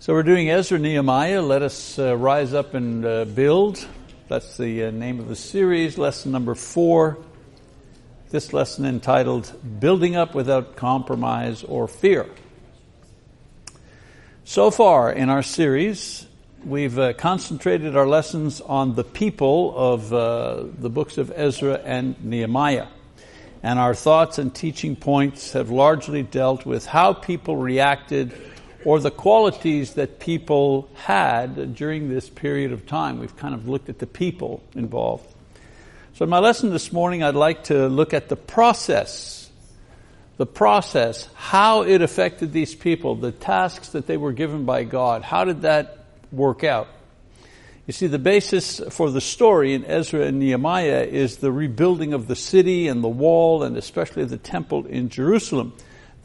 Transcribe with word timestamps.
So 0.00 0.12
we're 0.12 0.22
doing 0.22 0.48
Ezra 0.48 0.78
Nehemiah. 0.78 1.42
Let 1.42 1.60
us 1.60 1.98
uh, 1.98 2.16
rise 2.16 2.54
up 2.54 2.74
and 2.74 3.04
uh, 3.04 3.24
build. 3.24 3.84
That's 4.28 4.56
the 4.56 4.84
uh, 4.84 4.90
name 4.92 5.18
of 5.18 5.26
the 5.26 5.34
series, 5.34 5.98
lesson 5.98 6.30
number 6.30 6.54
four. 6.54 7.18
This 8.30 8.52
lesson 8.52 8.84
entitled 8.84 9.52
Building 9.80 10.14
Up 10.14 10.36
Without 10.36 10.76
Compromise 10.76 11.64
or 11.64 11.88
Fear. 11.88 12.26
So 14.44 14.70
far 14.70 15.10
in 15.10 15.30
our 15.30 15.42
series, 15.42 16.28
we've 16.64 16.96
uh, 16.96 17.14
concentrated 17.14 17.96
our 17.96 18.06
lessons 18.06 18.60
on 18.60 18.94
the 18.94 19.02
people 19.02 19.76
of 19.76 20.12
uh, 20.12 20.62
the 20.78 20.90
books 20.90 21.18
of 21.18 21.32
Ezra 21.34 21.74
and 21.84 22.24
Nehemiah. 22.24 22.86
And 23.64 23.80
our 23.80 23.96
thoughts 23.96 24.38
and 24.38 24.54
teaching 24.54 24.94
points 24.94 25.54
have 25.54 25.70
largely 25.70 26.22
dealt 26.22 26.64
with 26.64 26.86
how 26.86 27.14
people 27.14 27.56
reacted 27.56 28.32
or 28.84 29.00
the 29.00 29.10
qualities 29.10 29.94
that 29.94 30.20
people 30.20 30.88
had 30.94 31.74
during 31.74 32.08
this 32.08 32.28
period 32.28 32.72
of 32.72 32.86
time. 32.86 33.18
We've 33.18 33.36
kind 33.36 33.54
of 33.54 33.68
looked 33.68 33.88
at 33.88 33.98
the 33.98 34.06
people 34.06 34.62
involved. 34.74 35.26
So 36.14 36.24
in 36.24 36.30
my 36.30 36.38
lesson 36.38 36.70
this 36.70 36.92
morning, 36.92 37.22
I'd 37.22 37.34
like 37.34 37.64
to 37.64 37.88
look 37.88 38.14
at 38.14 38.28
the 38.28 38.36
process. 38.36 39.50
The 40.36 40.46
process, 40.46 41.28
how 41.34 41.82
it 41.82 42.02
affected 42.02 42.52
these 42.52 42.74
people, 42.74 43.16
the 43.16 43.32
tasks 43.32 43.90
that 43.90 44.06
they 44.06 44.16
were 44.16 44.32
given 44.32 44.64
by 44.64 44.84
God. 44.84 45.22
How 45.22 45.44
did 45.44 45.62
that 45.62 46.04
work 46.30 46.62
out? 46.62 46.88
You 47.88 47.92
see, 47.92 48.06
the 48.06 48.18
basis 48.18 48.80
for 48.90 49.10
the 49.10 49.20
story 49.20 49.72
in 49.72 49.84
Ezra 49.86 50.26
and 50.26 50.38
Nehemiah 50.38 51.04
is 51.10 51.38
the 51.38 51.50
rebuilding 51.50 52.12
of 52.12 52.28
the 52.28 52.36
city 52.36 52.86
and 52.86 53.02
the 53.02 53.08
wall 53.08 53.62
and 53.62 53.76
especially 53.76 54.24
the 54.26 54.36
temple 54.36 54.86
in 54.86 55.08
Jerusalem. 55.08 55.72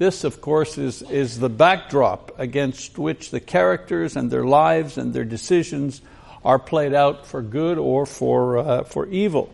This, 0.04 0.26
of 0.26 0.42
course, 0.42 0.78
is, 0.78 1.02
is 1.04 1.40
the 1.40 1.48
backdrop 1.48 2.38
against 2.38 2.98
which 2.98 3.32
the 3.32 3.40
characters 3.40 4.18
and 4.18 4.30
their 4.30 4.44
lives 4.44 4.98
and 4.98 5.14
their 5.14 5.24
decisions 5.24 6.02
are 6.44 6.60
played 6.60 6.94
out 6.94 7.26
for 7.26 7.42
good 7.42 7.78
or 7.78 8.06
for, 8.06 8.58
uh, 8.58 8.84
for 8.84 9.08
evil. 9.08 9.50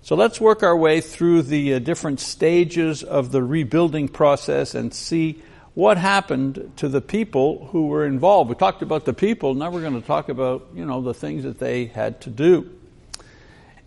So 0.00 0.16
let's 0.16 0.40
work 0.40 0.62
our 0.62 0.74
way 0.74 1.02
through 1.02 1.42
the 1.42 1.74
uh, 1.74 1.78
different 1.78 2.20
stages 2.20 3.02
of 3.02 3.32
the 3.32 3.42
rebuilding 3.42 4.08
process 4.08 4.74
and 4.74 4.94
see 4.94 5.42
what 5.74 5.98
happened 5.98 6.72
to 6.76 6.88
the 6.88 7.02
people 7.02 7.66
who 7.66 7.88
were 7.88 8.06
involved. 8.06 8.48
We 8.48 8.56
talked 8.56 8.80
about 8.80 9.04
the 9.04 9.12
people, 9.12 9.52
now 9.52 9.70
we're 9.70 9.82
going 9.82 10.00
to 10.00 10.06
talk 10.06 10.30
about, 10.30 10.68
you 10.74 10.86
know, 10.86 11.02
the 11.02 11.12
things 11.12 11.42
that 11.42 11.58
they 11.58 11.84
had 11.84 12.22
to 12.22 12.30
do. 12.30 12.70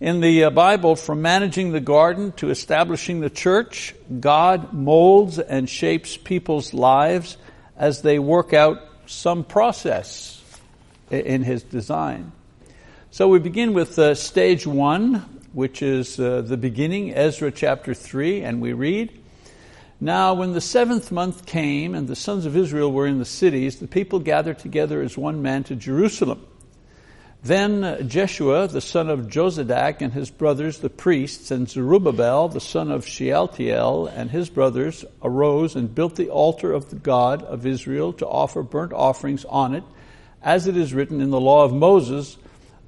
In 0.06 0.22
the 0.22 0.44
uh, 0.44 0.50
Bible, 0.52 0.96
from 0.96 1.24
managing 1.24 1.72
the 1.72 1.80
garden 1.80 2.32
to 2.34 2.52
establishing 2.52 3.22
the 3.22 3.30
church, 3.32 3.96
God 4.20 4.72
molds 4.72 5.40
and 5.40 5.68
shapes 5.68 6.16
people's 6.16 6.76
lives 6.76 7.38
as 7.76 8.04
they 8.04 8.20
work 8.20 8.54
out 8.54 8.84
some 9.08 9.44
process 9.44 10.44
in 11.10 11.42
His 11.42 11.64
design. 11.64 12.34
So 13.10 13.30
we 13.30 13.40
begin 13.40 13.74
with 13.74 13.98
uh, 13.98 14.14
stage 14.14 14.68
one, 14.68 15.26
which 15.54 15.82
is 15.82 16.20
uh, 16.20 16.42
the 16.42 16.56
beginning, 16.56 17.12
Ezra 17.16 17.52
chapter 17.52 17.96
3, 17.96 18.44
and 18.44 18.62
we 18.62 18.74
read, 18.74 19.12
Now 20.00 20.36
when 20.36 20.54
the 20.54 20.62
seventh 20.62 21.12
month 21.12 21.48
came 21.48 21.96
and 21.96 22.08
the 22.08 22.16
sons 22.16 22.46
of 22.46 22.56
Israel 22.56 22.92
were 22.92 23.08
in 23.08 23.18
the 23.18 23.26
cities, 23.26 23.80
the 23.80 23.88
people 23.88 24.20
gathered 24.20 24.60
together 24.60 25.02
as 25.02 25.18
one 25.18 25.42
man 25.42 25.64
to 25.64 25.76
Jerusalem. 25.76 26.46
Then 27.46 28.10
Jeshua, 28.10 28.68
the 28.68 28.82
son 28.82 29.08
of 29.08 29.28
Jozadak, 29.28 30.02
and 30.02 30.12
his 30.12 30.32
brothers, 30.32 30.80
the 30.80 30.90
priests, 30.90 31.52
and 31.52 31.70
Zerubbabel, 31.70 32.50
the 32.50 32.60
son 32.60 32.90
of 32.92 33.06
Shealtiel, 33.06 34.08
and 34.08 34.32
his 34.32 34.50
brothers, 34.50 35.06
arose 35.22 35.76
and 35.76 35.94
built 35.94 36.16
the 36.16 36.32
altar 36.32 36.74
of 36.74 36.90
the 36.90 36.96
God 36.96 37.44
of 37.44 37.68
Israel 37.68 38.14
to 38.14 38.28
offer 38.28 38.64
burnt 38.64 38.94
offerings 38.94 39.46
on 39.46 39.76
it, 39.76 39.84
as 40.42 40.66
it 40.66 40.76
is 40.76 40.96
written 40.96 41.22
in 41.22 41.30
the 41.30 41.40
law 41.40 41.64
of 41.64 41.72
Moses, 41.72 42.36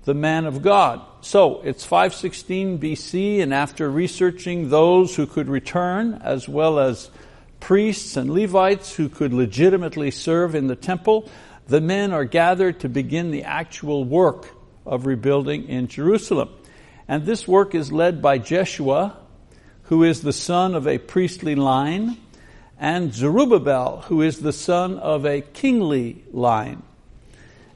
the 0.05 0.16
man 0.16 0.47
of 0.47 0.64
God. 0.64 1.02
So 1.21 1.61
it's 1.61 1.86
516 1.86 2.80
BC, 2.80 3.44
and 3.44 3.53
after 3.53 3.88
researching 3.92 4.71
those 4.71 5.15
who 5.15 5.27
could 5.27 5.49
return, 5.49 6.20
as 6.23 6.49
well 6.49 6.80
as 6.80 7.11
priests 7.59 8.17
and 8.17 8.32
Levites 8.32 8.95
who 8.95 9.08
could 9.08 9.33
legitimately 9.33 10.09
serve 10.09 10.55
in 10.55 10.65
the 10.65 10.76
temple, 10.76 11.30
the 11.67 11.82
men 11.82 12.14
are 12.14 12.26
gathered 12.26 12.80
to 12.82 12.89
begin 12.89 13.32
the 13.32 13.44
actual 13.44 14.04
work 14.04 14.50
of 14.86 15.05
rebuilding 15.05 15.67
in 15.67 15.88
Jerusalem. 15.88 16.50
And 17.08 17.26
this 17.26 17.48
work 17.48 17.76
is 17.76 17.92
led 17.92 18.22
by 18.22 18.38
Jeshua, 18.38 19.17
who 19.83 20.04
is 20.04 20.22
the 20.22 20.33
son 20.33 20.76
of 20.76 20.88
a 20.88 20.98
priestly 20.98 21.56
line, 21.56 22.17
and 22.80 23.14
Zerubbabel, 23.14 24.04
who 24.08 24.22
is 24.22 24.39
the 24.39 24.54
son 24.54 24.98
of 24.98 25.26
a 25.26 25.42
kingly 25.42 26.23
line. 26.32 26.83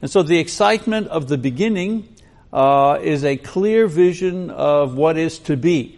And 0.02 0.10
so 0.10 0.24
the 0.24 0.40
excitement 0.40 1.08
of 1.08 1.28
the 1.28 1.38
beginning 1.38 2.16
uh, 2.52 3.00
is 3.02 3.24
a 3.24 3.38
clear 3.38 3.88
vision 3.88 4.50
of 4.50 4.96
what 4.96 5.18
is 5.18 5.40
to 5.40 5.58
be. 5.58 5.98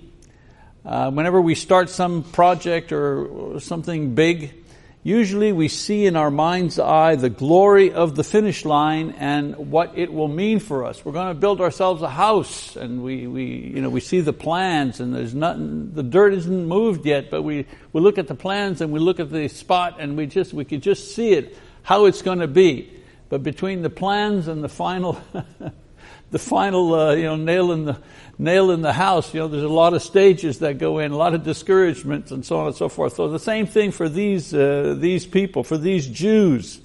Uh, 0.85 1.09
whenever 1.11 1.41
we 1.41 1.55
start 1.55 1.89
some 1.89 2.23
project 2.23 2.91
or 2.91 3.59
something 3.59 4.15
big, 4.15 4.62
Usually 5.05 5.51
we 5.51 5.67
see 5.67 6.05
in 6.05 6.15
our 6.15 6.31
mind's 6.31 6.79
eye 6.79 7.15
the 7.15 7.29
glory 7.29 7.91
of 7.91 8.15
the 8.15 8.23
finish 8.23 8.63
line 8.63 9.11
and 9.17 9.53
what 9.69 9.97
it 9.97 10.13
will 10.13 10.29
mean 10.29 10.59
for 10.59 10.85
us. 10.85 11.03
We're 11.03 11.11
going 11.11 11.27
to 11.27 11.33
build 11.33 11.59
ourselves 11.59 12.01
a 12.01 12.09
house 12.09 12.77
and 12.77 13.03
we, 13.03 13.27
we, 13.27 13.43
you 13.43 13.81
know, 13.81 13.89
we 13.89 13.99
see 13.99 14.21
the 14.21 14.31
plans 14.31 15.01
and 15.01 15.13
there's 15.13 15.35
nothing, 15.35 15.91
the 15.93 16.03
dirt 16.03 16.33
isn't 16.35 16.67
moved 16.67 17.05
yet, 17.05 17.29
but 17.29 17.41
we, 17.41 17.65
we 17.91 17.99
look 17.99 18.17
at 18.17 18.29
the 18.29 18.35
plans 18.35 18.79
and 18.79 18.93
we 18.93 18.99
look 19.01 19.19
at 19.19 19.29
the 19.29 19.49
spot 19.49 19.97
and 19.99 20.15
we 20.15 20.25
just, 20.25 20.53
we 20.53 20.63
could 20.63 20.81
just 20.81 21.13
see 21.13 21.33
it, 21.33 21.57
how 21.81 22.05
it's 22.05 22.21
going 22.21 22.39
to 22.39 22.47
be. 22.47 22.89
But 23.27 23.43
between 23.43 23.81
the 23.81 23.89
plans 23.89 24.47
and 24.47 24.63
the 24.63 24.69
final, 24.69 25.19
the 26.31 26.39
final, 26.39 26.95
uh, 26.95 27.13
you 27.13 27.23
know, 27.23 27.35
nail 27.35 27.73
in 27.73 27.83
the, 27.83 27.99
nail 28.37 28.71
in 28.71 28.81
the 28.81 28.93
house. 28.93 29.33
You 29.33 29.41
know, 29.41 29.47
there's 29.47 29.63
a 29.63 29.69
lot 29.69 29.93
of 29.93 30.01
stages 30.01 30.59
that 30.59 30.77
go 30.77 30.99
in, 30.99 31.11
a 31.11 31.17
lot 31.17 31.33
of 31.33 31.43
discouragements 31.43 32.31
and 32.31 32.45
so 32.45 32.59
on 32.59 32.67
and 32.67 32.75
so 32.75 32.89
forth. 32.89 33.15
So 33.15 33.29
the 33.29 33.39
same 33.39 33.67
thing 33.67 33.91
for 33.91 34.09
these, 34.09 34.53
uh, 34.53 34.95
these 34.97 35.25
people, 35.25 35.63
for 35.63 35.77
these 35.77 36.07
Jews, 36.07 36.79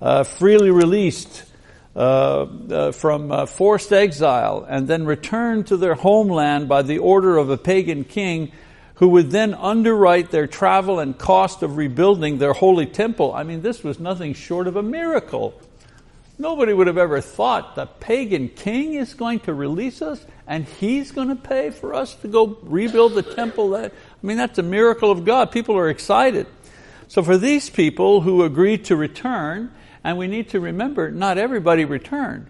uh, 0.00 0.24
freely 0.24 0.70
released, 0.70 1.44
uh, 1.94 2.46
uh 2.70 2.92
from 2.92 3.30
uh, 3.30 3.44
forced 3.44 3.92
exile 3.92 4.66
and 4.66 4.88
then 4.88 5.04
returned 5.04 5.66
to 5.66 5.76
their 5.76 5.94
homeland 5.94 6.66
by 6.66 6.80
the 6.80 6.98
order 6.98 7.36
of 7.36 7.50
a 7.50 7.58
pagan 7.58 8.02
king 8.02 8.50
who 8.94 9.08
would 9.08 9.30
then 9.30 9.52
underwrite 9.54 10.30
their 10.30 10.46
travel 10.46 11.00
and 11.00 11.18
cost 11.18 11.62
of 11.62 11.76
rebuilding 11.76 12.38
their 12.38 12.52
holy 12.52 12.86
temple. 12.86 13.34
I 13.34 13.42
mean, 13.42 13.60
this 13.60 13.82
was 13.82 13.98
nothing 13.98 14.32
short 14.32 14.68
of 14.68 14.76
a 14.76 14.82
miracle. 14.82 15.60
Nobody 16.42 16.72
would 16.72 16.88
have 16.88 16.98
ever 16.98 17.20
thought 17.20 17.76
the 17.76 17.86
pagan 17.86 18.48
king 18.48 18.94
is 18.94 19.14
going 19.14 19.38
to 19.40 19.54
release 19.54 20.02
us 20.02 20.26
and 20.44 20.64
he's 20.64 21.12
going 21.12 21.28
to 21.28 21.36
pay 21.36 21.70
for 21.70 21.94
us 21.94 22.16
to 22.16 22.26
go 22.26 22.58
rebuild 22.64 23.14
the 23.14 23.22
temple. 23.22 23.70
That, 23.70 23.92
I 23.92 24.26
mean, 24.26 24.38
that's 24.38 24.58
a 24.58 24.62
miracle 24.64 25.12
of 25.12 25.24
God. 25.24 25.52
People 25.52 25.78
are 25.78 25.88
excited. 25.88 26.48
So 27.06 27.22
for 27.22 27.38
these 27.38 27.70
people 27.70 28.22
who 28.22 28.42
agreed 28.42 28.86
to 28.86 28.96
return, 28.96 29.72
and 30.02 30.18
we 30.18 30.26
need 30.26 30.48
to 30.48 30.58
remember, 30.58 31.12
not 31.12 31.38
everybody 31.38 31.84
returned. 31.84 32.48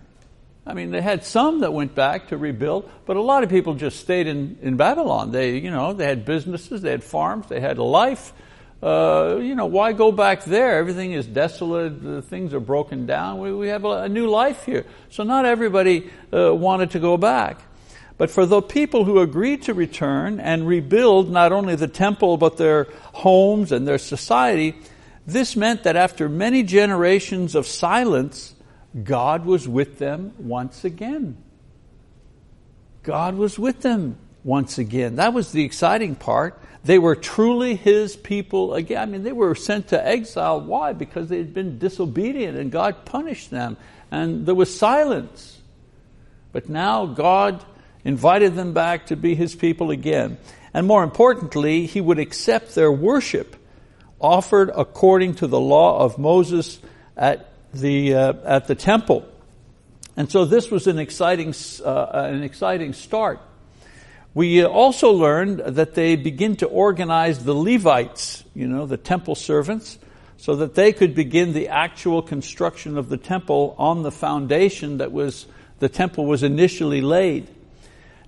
I 0.67 0.73
mean, 0.73 0.91
they 0.91 1.03
had 1.03 1.23
some 1.23 1.61
that 1.61 1.75
went 1.75 1.95
back 1.95 2.29
to 2.29 2.39
rebuild, 2.39 2.91
but 3.05 3.19
a 3.19 3.21
lot 3.21 3.43
of 3.43 3.51
people 3.51 3.75
just 3.75 4.01
stayed 4.01 4.27
in, 4.27 4.57
in 4.63 4.79
Babylon. 4.79 5.33
They, 5.33 5.59
you 5.59 5.71
know, 5.71 5.93
they 5.93 6.07
had 6.07 6.25
businesses, 6.25 6.81
they 6.81 6.93
had 6.93 7.05
farms, 7.05 7.49
they 7.49 7.61
had 7.61 7.79
life, 7.79 8.33
uh, 8.83 9.39
you 9.41 9.55
know, 9.55 9.67
why 9.67 9.93
go 9.93 10.11
back 10.11 10.45
there? 10.45 10.79
Everything 10.79 11.13
is 11.13 11.27
desolate. 11.27 12.25
Things 12.25 12.53
are 12.53 12.61
broken 12.61 13.07
down. 13.07 13.39
We, 13.39 13.53
we 13.53 13.69
have 13.69 13.85
a, 13.85 14.03
a, 14.03 14.09
new 14.09 14.29
life 14.29 14.65
here. 14.65 14.85
So 15.11 15.23
not 15.23 15.45
everybody 15.45 16.11
uh, 16.33 16.53
wanted 16.53 16.91
to 16.93 16.99
go 16.99 17.17
back. 17.17 17.61
But 18.19 18.31
for 18.31 18.45
the 18.45 18.61
people 18.61 19.05
who 19.05 19.21
agreed 19.21 19.63
to 19.63 19.75
return 19.75 20.41
and 20.41 20.67
rebuild 20.67 21.31
not 21.31 21.53
only 21.53 21.77
the 21.77 21.89
temple 21.89 22.37
but 22.37 22.57
their 22.57 22.89
homes 23.13 23.71
and 23.71 23.87
their 23.87 23.99
society, 23.99 24.75
this 25.27 25.55
meant 25.55 25.85
that 25.85 25.95
after 25.95 26.29
many 26.29 26.65
generations 26.65 27.55
of 27.55 27.67
silence, 27.69 28.55
God 29.01 29.47
was 29.47 29.69
with 29.69 29.99
them 29.99 30.33
once 30.39 30.85
again. 30.85 31.37
God 33.05 33.37
was 33.37 33.59
with 33.59 33.81
them 33.81 34.19
once 34.45 34.79
again. 34.79 35.17
That 35.17 35.33
was 35.33 35.53
the 35.53 35.65
exciting 35.65 36.17
part. 36.17 36.61
They 36.85 36.99
were 36.99 37.15
truly 37.15 37.77
his 37.77 38.17
people 38.17 38.75
again. 38.75 39.03
I 39.03 39.07
mean, 39.07 39.23
they 39.23 39.33
were 39.33 39.55
sent 39.55 39.89
to 39.89 40.07
exile. 40.07 40.61
Why? 40.61 40.93
Because 40.93 41.29
they 41.29 41.39
had 41.39 41.55
been 41.55 41.79
disobedient 41.79 42.59
and 42.59 42.73
God 42.73 43.05
punished 43.05 43.51
them. 43.51 43.77
And 44.11 44.47
there 44.47 44.55
was 44.55 44.77
silence. 44.77 45.61
But 46.51 46.69
now 46.69 47.07
God 47.07 47.65
invited 48.05 48.57
them 48.57 48.73
back 48.73 49.07
to 49.07 49.17
be 49.17 49.35
his 49.35 49.55
people 49.55 49.91
again. 49.91 50.39
And 50.75 50.87
more 50.87 51.05
importantly, 51.05 51.87
he 51.87 52.01
would 52.01 52.19
accept 52.19 52.75
their 52.75 52.91
worship 52.91 53.57
offered 54.19 54.71
according 54.75 55.35
to 55.35 55.47
the 55.47 55.61
law 55.61 56.01
of 56.01 56.19
Moses 56.19 56.79
at 57.17 57.49
the, 57.75 58.15
uh, 58.15 58.33
at 58.45 58.67
the 58.67 58.75
temple. 58.75 59.27
And 60.17 60.31
so 60.31 60.45
this 60.45 60.71
was 60.71 60.87
an 60.87 60.99
exciting, 60.99 61.55
uh, 61.85 62.07
an 62.13 62.43
exciting 62.43 62.93
start 62.93 63.41
we 64.35 64.65
also 64.65 65.13
learned 65.13 65.61
that 65.61 65.95
they 65.95 66.17
begin 66.17 66.57
to 66.57 66.67
organize 66.67 67.45
the 67.45 67.55
Levites, 67.55 68.45
you 68.55 68.67
know, 68.67 68.87
the 68.87 68.97
temple 68.97 69.35
servants. 69.35 69.99
so 70.43 70.57
that 70.57 70.75
they 70.75 70.93
could 70.93 71.15
begin 71.15 71.53
the 71.53 71.69
actual 71.69 72.21
construction 72.21 72.99
of 72.99 73.09
the 73.09 73.17
temple 73.17 73.77
on 73.79 74.03
the 74.03 74.11
foundation 74.11 74.99
that 74.99 75.13
was 75.13 75.47
the 75.79 75.89
temple 75.89 76.27
was 76.27 76.43
initially 76.43 77.01
laid. 77.01 77.47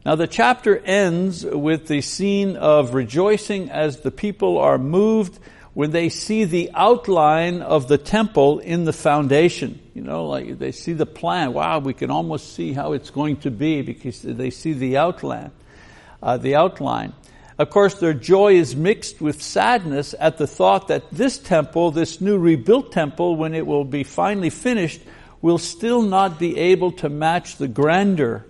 Now 0.07 0.15
the 0.15 0.29
chapter 0.29 0.79
ends 0.79 1.45
with 1.45 1.89
the 1.89 2.01
scene 2.03 2.57
of 2.57 2.95
rejoicing 2.95 3.69
as 3.69 4.03
the 4.03 4.13
people 4.13 4.59
are 4.59 4.79
moved 4.79 5.41
when 5.73 5.91
they 5.91 6.09
see 6.09 6.45
the 6.45 6.71
outline 6.75 7.63
of 7.63 7.89
the 7.89 7.99
temple 7.99 8.61
in 8.61 8.85
the 8.85 8.93
foundation. 8.93 9.81
You 9.93 10.03
know, 10.03 10.29
like 10.29 10.61
they 10.61 10.71
see 10.71 10.93
the 10.93 11.07
plan. 11.07 11.53
Wow, 11.53 11.81
we 11.81 11.95
can 11.95 12.13
almost 12.13 12.55
see 12.55 12.73
how 12.73 12.93
it's 12.93 13.11
going 13.11 13.39
to 13.39 13.51
be 13.51 13.83
because 13.83 14.23
they 14.23 14.51
see 14.51 14.73
the 14.73 14.99
outline. 14.99 15.51
Uh, 16.25 16.39
the 16.39 16.55
outline. 16.55 17.13
Of 17.59 17.69
course, 17.69 17.97
their 18.01 18.15
joy 18.15 18.55
is 18.55 18.75
mixed 18.75 19.21
with 19.21 19.43
sadness 19.43 20.15
at 20.19 20.39
the 20.39 20.47
thought 20.47 20.89
that 20.89 21.11
this 21.13 21.37
temple, 21.37 21.91
this 21.91 22.19
new 22.19 22.39
rebuilt 22.39 22.93
temple, 22.93 23.37
when 23.37 23.53
it 23.53 23.67
will 23.67 23.85
be 23.85 24.05
finally 24.05 24.49
finished, 24.49 25.03
will 25.43 25.59
still 25.59 26.01
not 26.01 26.39
be 26.39 26.57
able 26.59 26.93
to 26.93 27.11
match 27.11 27.57
the 27.57 27.69
grandeur 27.69 28.47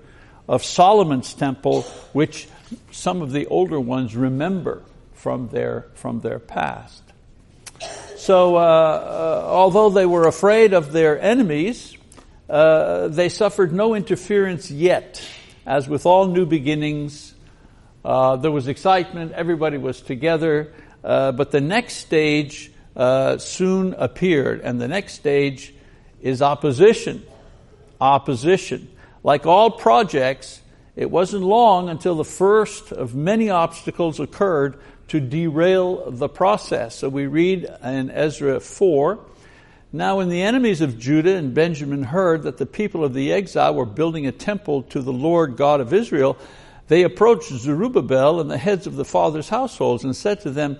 of 0.48 0.62
Solomon's 0.62 1.34
temple, 1.34 1.82
which 2.12 2.46
some 2.92 3.22
of 3.22 3.32
the 3.32 3.46
older 3.46 3.80
ones 3.80 4.14
remember 4.14 4.84
from 5.14 5.48
their, 5.48 5.86
from 5.94 6.20
their 6.20 6.38
past. 6.38 7.02
So, 8.16 8.54
uh, 8.54 8.60
uh, 8.60 9.46
although 9.48 9.90
they 9.90 10.06
were 10.06 10.28
afraid 10.28 10.74
of 10.74 10.92
their 10.92 11.20
enemies, 11.20 11.98
uh, 12.48 13.08
they 13.08 13.28
suffered 13.28 13.72
no 13.72 13.96
interference 13.96 14.70
yet. 14.70 15.20
As 15.66 15.88
with 15.88 16.06
all 16.06 16.28
new 16.28 16.46
beginnings, 16.46 17.33
uh, 18.04 18.36
there 18.36 18.50
was 18.50 18.68
excitement, 18.68 19.32
everybody 19.32 19.78
was 19.78 20.00
together, 20.00 20.72
uh, 21.02 21.32
but 21.32 21.50
the 21.50 21.60
next 21.60 21.96
stage 21.96 22.70
uh, 22.96 23.38
soon 23.38 23.94
appeared, 23.94 24.60
and 24.60 24.80
the 24.80 24.88
next 24.88 25.14
stage 25.14 25.72
is 26.20 26.42
opposition. 26.42 27.24
Opposition. 28.00 28.88
Like 29.22 29.46
all 29.46 29.70
projects, 29.70 30.60
it 30.96 31.10
wasn't 31.10 31.44
long 31.44 31.88
until 31.88 32.14
the 32.14 32.24
first 32.24 32.92
of 32.92 33.14
many 33.14 33.50
obstacles 33.50 34.20
occurred 34.20 34.78
to 35.08 35.20
derail 35.20 36.10
the 36.10 36.28
process. 36.28 36.96
So 36.96 37.08
we 37.08 37.26
read 37.26 37.68
in 37.82 38.10
Ezra 38.10 38.60
4, 38.60 39.18
now 39.92 40.18
when 40.18 40.28
the 40.28 40.42
enemies 40.42 40.80
of 40.80 40.98
Judah 40.98 41.36
and 41.36 41.54
Benjamin 41.54 42.02
heard 42.02 42.42
that 42.42 42.58
the 42.58 42.66
people 42.66 43.04
of 43.04 43.14
the 43.14 43.32
exile 43.32 43.74
were 43.74 43.86
building 43.86 44.26
a 44.26 44.32
temple 44.32 44.82
to 44.84 45.00
the 45.00 45.12
Lord 45.12 45.56
God 45.56 45.80
of 45.80 45.92
Israel, 45.92 46.36
they 46.88 47.02
approached 47.02 47.50
Zerubbabel 47.50 48.40
and 48.40 48.50
the 48.50 48.58
heads 48.58 48.86
of 48.86 48.96
the 48.96 49.04
fathers' 49.04 49.48
households 49.48 50.04
and 50.04 50.14
said 50.14 50.40
to 50.40 50.50
them, 50.50 50.78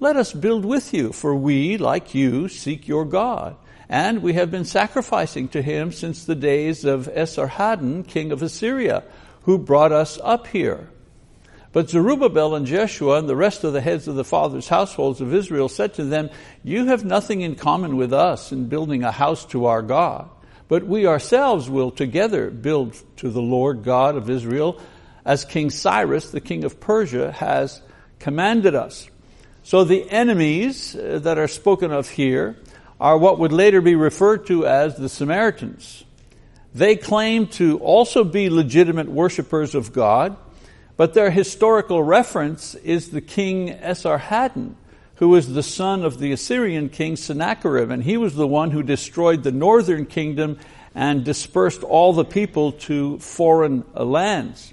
Let 0.00 0.16
us 0.16 0.32
build 0.32 0.64
with 0.64 0.92
you, 0.92 1.12
for 1.12 1.34
we, 1.34 1.78
like 1.78 2.14
you, 2.14 2.48
seek 2.48 2.86
your 2.86 3.04
God. 3.04 3.56
And 3.88 4.22
we 4.22 4.34
have 4.34 4.50
been 4.50 4.64
sacrificing 4.64 5.48
to 5.48 5.62
him 5.62 5.92
since 5.92 6.24
the 6.24 6.34
days 6.34 6.84
of 6.84 7.08
Esarhaddon, 7.08 8.06
king 8.06 8.32
of 8.32 8.42
Assyria, 8.42 9.04
who 9.42 9.58
brought 9.58 9.92
us 9.92 10.18
up 10.22 10.48
here. 10.48 10.90
But 11.72 11.90
Zerubbabel 11.90 12.54
and 12.54 12.66
Jeshua 12.66 13.18
and 13.18 13.28
the 13.28 13.36
rest 13.36 13.62
of 13.62 13.72
the 13.72 13.80
heads 13.80 14.08
of 14.08 14.14
the 14.14 14.24
fathers' 14.24 14.68
households 14.68 15.20
of 15.20 15.32
Israel 15.32 15.68
said 15.68 15.94
to 15.94 16.04
them, 16.04 16.30
You 16.64 16.86
have 16.86 17.04
nothing 17.04 17.42
in 17.42 17.54
common 17.54 17.96
with 17.96 18.12
us 18.12 18.50
in 18.50 18.68
building 18.68 19.04
a 19.04 19.12
house 19.12 19.44
to 19.46 19.66
our 19.66 19.82
God, 19.82 20.28
but 20.68 20.86
we 20.86 21.06
ourselves 21.06 21.70
will 21.70 21.90
together 21.90 22.50
build 22.50 22.96
to 23.18 23.30
the 23.30 23.42
Lord 23.42 23.84
God 23.84 24.16
of 24.16 24.30
Israel 24.30 24.80
as 25.26 25.44
King 25.44 25.70
Cyrus, 25.70 26.30
the 26.30 26.40
king 26.40 26.62
of 26.62 26.78
Persia, 26.78 27.32
has 27.32 27.82
commanded 28.20 28.76
us. 28.76 29.10
So 29.64 29.82
the 29.82 30.08
enemies 30.08 30.94
uh, 30.94 31.18
that 31.24 31.36
are 31.36 31.48
spoken 31.48 31.90
of 31.90 32.08
here 32.08 32.56
are 33.00 33.18
what 33.18 33.40
would 33.40 33.52
later 33.52 33.80
be 33.80 33.96
referred 33.96 34.46
to 34.46 34.64
as 34.64 34.96
the 34.96 35.08
Samaritans. 35.08 36.04
They 36.72 36.94
claim 36.94 37.48
to 37.48 37.78
also 37.80 38.22
be 38.22 38.48
legitimate 38.48 39.08
worshippers 39.08 39.74
of 39.74 39.92
God, 39.92 40.36
but 40.96 41.12
their 41.12 41.32
historical 41.32 42.02
reference 42.04 42.76
is 42.76 43.10
the 43.10 43.20
king 43.20 43.70
Esarhaddon, 43.70 44.76
who 45.16 45.30
was 45.30 45.52
the 45.52 45.62
son 45.62 46.04
of 46.04 46.20
the 46.20 46.30
Assyrian 46.30 46.88
king 46.88 47.16
Sennacherib, 47.16 47.90
and 47.90 48.04
he 48.04 48.16
was 48.16 48.36
the 48.36 48.46
one 48.46 48.70
who 48.70 48.82
destroyed 48.84 49.42
the 49.42 49.50
northern 49.50 50.06
kingdom 50.06 50.60
and 50.94 51.24
dispersed 51.24 51.82
all 51.82 52.12
the 52.12 52.24
people 52.24 52.72
to 52.72 53.18
foreign 53.18 53.84
lands 53.92 54.72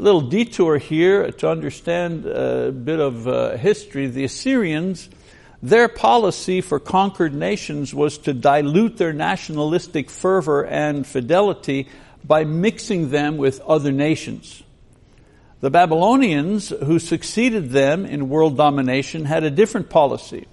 little 0.00 0.22
detour 0.22 0.78
here 0.78 1.30
to 1.30 1.48
understand 1.48 2.24
a 2.24 2.72
bit 2.72 3.00
of 3.00 3.28
uh, 3.28 3.56
history. 3.56 4.06
The 4.06 4.24
Assyrians, 4.24 5.10
their 5.62 5.88
policy 5.88 6.62
for 6.62 6.80
conquered 6.80 7.34
nations 7.34 7.94
was 7.94 8.16
to 8.18 8.32
dilute 8.32 8.96
their 8.96 9.12
nationalistic 9.12 10.08
fervor 10.08 10.64
and 10.64 11.06
fidelity 11.06 11.88
by 12.24 12.44
mixing 12.44 13.10
them 13.10 13.36
with 13.36 13.60
other 13.60 13.92
nations. 13.92 14.62
The 15.60 15.70
Babylonians, 15.70 16.70
who 16.70 16.98
succeeded 16.98 17.70
them 17.70 18.06
in 18.06 18.30
world 18.30 18.56
domination, 18.56 19.26
had 19.26 19.44
a 19.44 19.50
different 19.50 19.90
policy. 19.90 20.46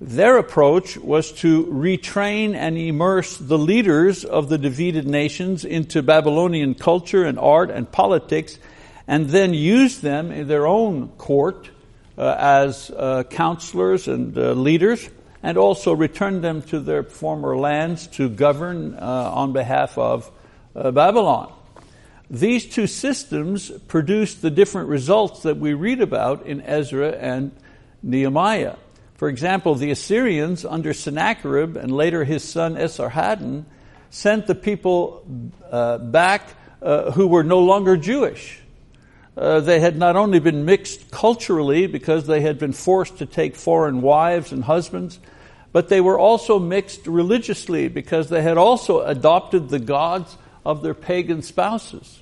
Their 0.00 0.38
approach 0.38 0.96
was 0.96 1.32
to 1.40 1.64
retrain 1.66 2.54
and 2.54 2.78
immerse 2.78 3.36
the 3.36 3.58
leaders 3.58 4.24
of 4.24 4.48
the 4.48 4.58
defeated 4.58 5.08
nations 5.08 5.64
into 5.64 6.04
Babylonian 6.04 6.76
culture 6.76 7.24
and 7.24 7.36
art 7.36 7.70
and 7.70 7.90
politics, 7.90 8.60
and 9.08 9.30
then 9.30 9.54
use 9.54 10.00
them 10.00 10.30
in 10.30 10.46
their 10.46 10.68
own 10.68 11.08
court 11.18 11.70
uh, 12.16 12.36
as 12.38 12.90
uh, 12.90 13.24
counselors 13.24 14.06
and 14.06 14.38
uh, 14.38 14.52
leaders, 14.52 15.10
and 15.42 15.58
also 15.58 15.92
return 15.92 16.42
them 16.42 16.62
to 16.62 16.78
their 16.78 17.02
former 17.02 17.56
lands 17.56 18.06
to 18.06 18.28
govern 18.28 18.94
uh, 18.94 19.32
on 19.34 19.52
behalf 19.52 19.98
of 19.98 20.30
uh, 20.76 20.92
Babylon. 20.92 21.52
These 22.30 22.66
two 22.66 22.86
systems 22.86 23.70
produced 23.88 24.42
the 24.42 24.50
different 24.50 24.90
results 24.90 25.42
that 25.42 25.56
we 25.56 25.74
read 25.74 26.00
about 26.00 26.46
in 26.46 26.60
Ezra 26.60 27.10
and 27.10 27.50
Nehemiah. 28.02 28.76
For 29.18 29.28
example, 29.28 29.74
the 29.74 29.90
Assyrians 29.90 30.64
under 30.64 30.94
Sennacherib 30.94 31.76
and 31.76 31.90
later 31.90 32.22
his 32.22 32.44
son 32.44 32.76
Esarhaddon 32.76 33.64
sent 34.10 34.46
the 34.46 34.54
people 34.54 35.50
uh, 35.68 35.98
back 35.98 36.42
uh, 36.80 37.10
who 37.10 37.26
were 37.26 37.42
no 37.42 37.58
longer 37.58 37.96
Jewish. 37.96 38.60
Uh, 39.36 39.58
they 39.58 39.80
had 39.80 39.96
not 39.96 40.14
only 40.14 40.38
been 40.38 40.64
mixed 40.64 41.10
culturally 41.10 41.88
because 41.88 42.28
they 42.28 42.40
had 42.40 42.60
been 42.60 42.72
forced 42.72 43.18
to 43.18 43.26
take 43.26 43.56
foreign 43.56 44.02
wives 44.02 44.52
and 44.52 44.62
husbands, 44.62 45.18
but 45.72 45.88
they 45.88 46.00
were 46.00 46.18
also 46.18 46.60
mixed 46.60 47.08
religiously 47.08 47.88
because 47.88 48.28
they 48.28 48.42
had 48.42 48.56
also 48.56 49.00
adopted 49.00 49.68
the 49.68 49.80
gods 49.80 50.38
of 50.64 50.80
their 50.82 50.94
pagan 50.94 51.42
spouses. 51.42 52.20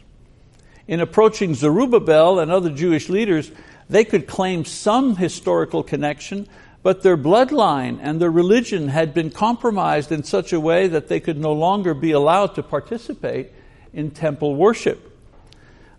In 0.89 1.01
approaching 1.01 1.55
Zerubbabel 1.55 2.39
and 2.39 2.51
other 2.51 2.71
Jewish 2.71 3.11
leaders, 3.11 3.51
they 3.91 4.05
could 4.05 4.27
claim 4.27 4.65
some 4.65 5.17
historical 5.17 5.83
connection, 5.83 6.49
but 6.87 7.03
their 7.03 7.17
bloodline 7.17 7.99
and 8.01 8.21
their 8.21 8.31
religion 8.31 8.87
had 8.87 9.13
been 9.13 9.29
compromised 9.29 10.13
in 10.13 10.23
such 10.23 10.53
a 10.53 10.61
way 10.61 10.87
that 10.87 11.09
they 11.09 11.19
could 11.19 11.37
no 11.37 11.53
longer 11.53 11.95
be 11.95 12.13
allowed 12.13 12.55
to 12.55 12.63
participate 12.63 13.51
in 13.93 14.09
temple 14.13 14.55
worship. 14.55 15.19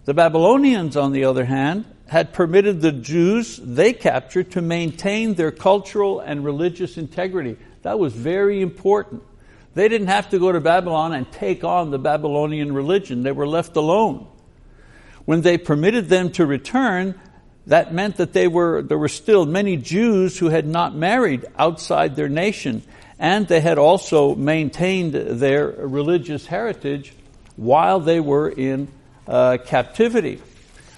The 0.05 0.13
Babylonians, 0.13 0.95
on 0.95 1.11
the 1.11 1.25
other 1.25 1.43
hand, 1.43 1.83
had 2.07 2.31
permitted 2.31 2.79
the 2.79 2.93
Jews 2.93 3.59
they 3.61 3.91
captured 3.91 4.51
to 4.51 4.61
maintain 4.61 5.33
their 5.33 5.51
cultural 5.51 6.21
and 6.21 6.45
religious 6.45 6.97
integrity. 6.97 7.57
That 7.81 7.99
was 7.99 8.13
very 8.13 8.61
important. 8.61 9.23
They 9.73 9.89
didn't 9.89 10.07
have 10.07 10.29
to 10.29 10.39
go 10.39 10.53
to 10.53 10.61
Babylon 10.61 11.11
and 11.11 11.29
take 11.33 11.65
on 11.65 11.91
the 11.91 11.99
Babylonian 11.99 12.73
religion. 12.73 13.23
They 13.23 13.33
were 13.33 13.45
left 13.45 13.75
alone. 13.75 14.25
When 15.25 15.41
they 15.41 15.57
permitted 15.57 16.07
them 16.07 16.31
to 16.31 16.45
return, 16.45 17.19
that 17.67 17.93
meant 17.93 18.17
that 18.17 18.33
they 18.33 18.47
were, 18.47 18.81
there 18.81 18.97
were 18.97 19.09
still 19.09 19.45
many 19.45 19.77
Jews 19.77 20.37
who 20.37 20.49
had 20.49 20.65
not 20.65 20.95
married 20.95 21.45
outside 21.57 22.15
their 22.15 22.29
nation, 22.29 22.81
and 23.19 23.47
they 23.47 23.61
had 23.61 23.77
also 23.77 24.35
maintained 24.35 25.13
their 25.13 25.67
religious 25.67 26.45
heritage 26.45 27.13
while 27.57 27.99
they 27.99 28.19
were 28.19 28.49
in 28.49 28.87
uh, 29.27 29.57
captivity. 29.65 30.41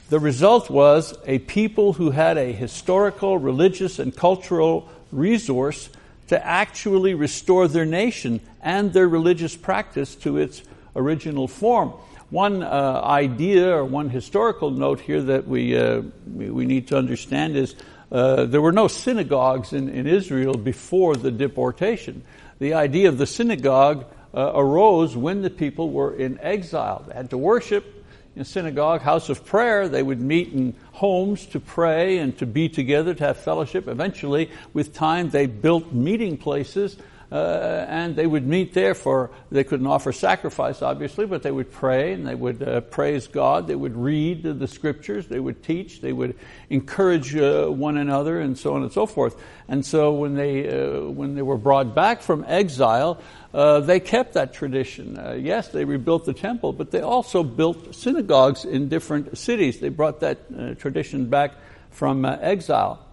The 0.09 0.19
result 0.19 0.69
was 0.69 1.17
a 1.25 1.39
people 1.39 1.93
who 1.93 2.11
had 2.11 2.37
a 2.37 2.51
historical, 2.51 3.37
religious, 3.37 3.97
and 3.97 4.15
cultural 4.15 4.89
resource 5.11 5.89
to 6.27 6.45
actually 6.45 7.15
restore 7.15 7.67
their 7.67 7.85
nation 7.85 8.41
and 8.61 8.93
their 8.93 9.07
religious 9.07 9.55
practice 9.55 10.13
to 10.17 10.37
its 10.37 10.61
original 10.95 11.47
form. 11.47 11.93
One 12.29 12.61
uh, 12.61 13.01
idea 13.03 13.75
or 13.75 13.83
one 13.83 14.09
historical 14.09 14.71
note 14.71 14.99
here 14.99 15.21
that 15.21 15.47
we, 15.47 15.75
uh, 15.77 16.01
we, 16.31 16.65
need 16.65 16.87
to 16.89 16.97
understand 16.97 17.55
is 17.55 17.75
uh, 18.11 18.45
there 18.45 18.61
were 18.61 18.71
no 18.71 18.87
synagogues 18.87 19.73
in, 19.73 19.89
in 19.89 20.05
Israel 20.05 20.53
before 20.53 21.15
the 21.15 21.31
deportation. 21.31 22.23
The 22.59 22.75
idea 22.75 23.09
of 23.09 23.17
the 23.17 23.25
synagogue 23.25 24.05
uh, 24.33 24.51
arose 24.53 25.17
when 25.17 25.41
the 25.41 25.49
people 25.49 25.89
were 25.89 26.15
in 26.15 26.39
exile. 26.39 27.03
They 27.07 27.15
had 27.15 27.31
to 27.31 27.37
worship 27.37 27.99
a 28.39 28.45
synagogue, 28.45 29.01
house 29.01 29.29
of 29.29 29.45
prayer. 29.45 29.89
They 29.89 30.01
would 30.01 30.21
meet 30.21 30.53
in 30.53 30.73
homes 30.93 31.45
to 31.47 31.59
pray 31.59 32.19
and 32.19 32.37
to 32.37 32.45
be 32.45 32.69
together, 32.69 33.13
to 33.13 33.23
have 33.25 33.37
fellowship. 33.37 33.87
Eventually, 33.87 34.49
with 34.73 34.93
time, 34.93 35.29
they 35.29 35.45
built 35.45 35.91
meeting 35.91 36.37
places 36.37 36.95
uh, 37.31 37.85
and 37.87 38.15
they 38.15 38.25
would 38.25 38.47
meet 38.47 38.73
there 38.73 38.95
for, 38.95 39.29
they 39.51 39.63
couldn't 39.63 39.85
offer 39.85 40.11
sacrifice, 40.11 40.81
obviously, 40.81 41.27
but 41.27 41.43
they 41.43 41.51
would 41.51 41.71
pray 41.71 42.13
and 42.13 42.25
they 42.25 42.33
would 42.33 42.63
uh, 42.63 42.81
praise 42.81 43.27
God. 43.27 43.67
They 43.67 43.75
would 43.75 43.95
read 43.95 44.43
the 44.43 44.67
scriptures. 44.67 45.27
They 45.27 45.39
would 45.39 45.61
teach. 45.61 46.01
They 46.01 46.11
would 46.11 46.35
encourage 46.71 47.35
uh, 47.35 47.67
one 47.67 47.97
another 47.97 48.39
and 48.39 48.57
so 48.57 48.73
on 48.73 48.81
and 48.81 48.91
so 48.91 49.05
forth. 49.05 49.39
And 49.67 49.85
so 49.85 50.13
when 50.13 50.33
they, 50.33 50.67
uh, 50.67 51.01
when 51.01 51.35
they 51.35 51.43
were 51.43 51.57
brought 51.57 51.93
back 51.93 52.23
from 52.23 52.43
exile, 52.47 53.21
uh, 53.53 53.81
they 53.81 53.99
kept 53.99 54.33
that 54.33 54.53
tradition. 54.53 55.17
Uh, 55.17 55.33
yes, 55.33 55.67
they 55.67 55.85
rebuilt 55.85 56.25
the 56.25 56.33
temple, 56.33 56.73
but 56.73 56.89
they 56.89 57.01
also 57.01 57.43
built 57.43 57.93
synagogues 57.93 58.65
in 58.65 58.89
different 58.89 59.37
cities. 59.37 59.79
They 59.79 59.89
brought 59.89 60.21
that 60.21 60.79
tradition 60.79 61.29
back 61.29 61.53
from 61.91 62.25
exile. 62.25 63.05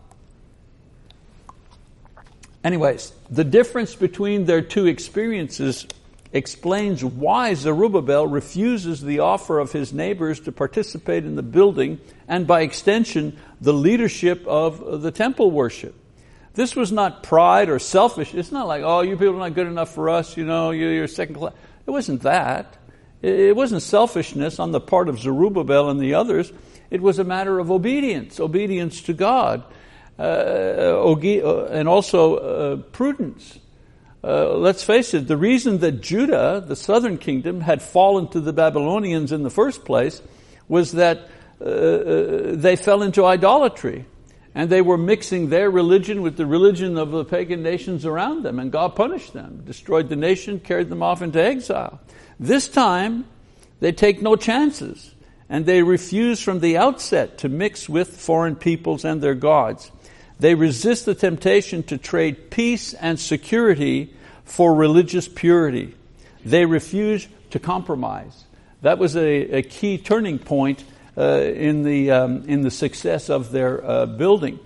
Anyways, 2.67 3.13
the 3.31 3.45
difference 3.45 3.95
between 3.95 4.47
their 4.47 4.61
two 4.61 4.87
experiences 4.87 5.87
explains 6.33 7.05
why 7.05 7.55
Zerubbabel 7.55 8.27
refuses 8.27 9.01
the 9.01 9.21
offer 9.21 9.61
of 9.61 9.71
his 9.71 9.93
neighbors 9.93 10.41
to 10.41 10.51
participate 10.51 11.25
in 11.25 11.37
the 11.37 11.45
building 11.45 12.01
and 12.27 12.45
by 12.45 12.63
extension 12.63 13.39
the 13.61 13.73
leadership 13.73 14.45
of 14.49 15.01
the 15.01 15.13
temple 15.13 15.53
worship. 15.53 15.95
This 16.55 16.75
was 16.75 16.91
not 16.91 17.23
pride 17.23 17.69
or 17.69 17.79
selfish. 17.79 18.35
It's 18.35 18.51
not 18.51 18.67
like, 18.67 18.83
oh, 18.83 19.03
you 19.03 19.17
people 19.17 19.37
are 19.37 19.49
not 19.49 19.55
good 19.55 19.69
enough 19.69 19.95
for 19.95 20.11
us, 20.11 20.37
you 20.37 20.45
know, 20.45 20.73
you're 20.73 21.07
second 21.07 21.37
class. 21.37 21.53
It 21.87 21.93
wasn't 21.93 22.23
that. 22.23 22.77
It 23.23 23.55
wasn't 23.55 23.83
selfishness 23.83 24.59
on 24.59 24.73
the 24.73 24.81
part 24.81 25.09
of 25.09 25.21
Zerubbabel 25.21 25.89
and 25.89 26.01
the 26.01 26.15
others. 26.15 26.53
It 26.91 27.01
was 27.01 27.21
a 27.21 27.25
matter 27.25 27.61
of 27.61 27.71
obedience, 27.71 28.41
obedience 28.41 29.03
to 29.03 29.13
God. 29.13 29.63
Uh, 30.19 30.23
uh, 30.23 31.69
and 31.71 31.89
also 31.89 32.37
uh, 32.37 32.77
prudence. 32.77 33.59
let's 34.23 34.83
face 34.83 35.13
it, 35.13 35.29
the 35.29 35.37
reason 35.37 35.79
that 35.79 36.01
Judah, 36.01 36.65
the 36.67 36.77
southern 36.77 37.19
kingdom, 37.19 37.61
had 37.61 37.83
fallen 37.83 38.29
to 38.29 38.41
the 38.41 38.53
Babylonians 38.53 39.31
in 39.31 39.43
the 39.43 39.51
first 39.51 39.85
place 39.85 40.23
was 40.69 40.93
that 40.93 41.29
they 41.59 42.77
fell 42.77 43.03
into 43.03 43.25
idolatry 43.25 44.07
and 44.55 44.71
they 44.71 44.81
were 44.81 44.97
mixing 44.97 45.51
their 45.51 45.71
religion 45.71 46.23
with 46.23 46.39
the 46.39 46.47
religion 46.47 46.97
of 46.97 47.11
the 47.11 47.27
pagan 47.27 47.63
nations 47.63 48.07
around 48.07 48.43
them, 48.43 48.59
and 48.59 48.73
God 48.73 48.97
punished 48.97 49.35
them, 49.35 49.63
destroyed 49.67 50.09
the 50.09 50.17
nation, 50.17 50.61
carried 50.61 50.89
them 50.89 51.03
off 51.03 51.21
into 51.21 51.39
exile. 51.43 52.01
This 52.41 52.67
time, 52.67 53.27
they 53.81 53.93
take 53.93 54.23
no 54.23 54.35
chances, 54.35 55.15
and 55.51 55.67
they 55.67 55.83
refuse 55.83 56.41
from 56.41 56.61
the 56.61 56.79
outset 56.79 57.37
to 57.39 57.51
mix 57.51 57.87
with 57.87 58.17
foreign 58.17 58.57
peoples 58.57 59.05
and 59.05 59.21
their 59.21 59.35
gods. 59.35 59.93
They 60.39 60.55
resist 60.55 61.07
the 61.07 61.15
temptation 61.15 61.83
to 61.85 61.99
trade 61.99 62.51
peace 62.51 62.93
and 62.95 63.19
security 63.19 64.15
for 64.45 64.75
religious 64.75 65.29
purity. 65.29 65.95
They 66.45 66.67
refuse 66.67 67.27
to 67.51 67.59
compromise. 67.59 68.45
That 68.83 68.99
was 68.99 69.17
a, 69.17 69.59
a 69.59 69.63
key 69.63 69.99
turning 69.99 70.39
point 70.39 70.85
uh, 71.17 71.41
in, 71.41 71.83
the, 71.83 72.11
um, 72.11 72.45
in 72.47 72.61
the 72.61 72.71
success 72.71 73.31
of 73.31 73.51
their 73.51 73.85
uh, 73.85 74.07
building. 74.07 74.59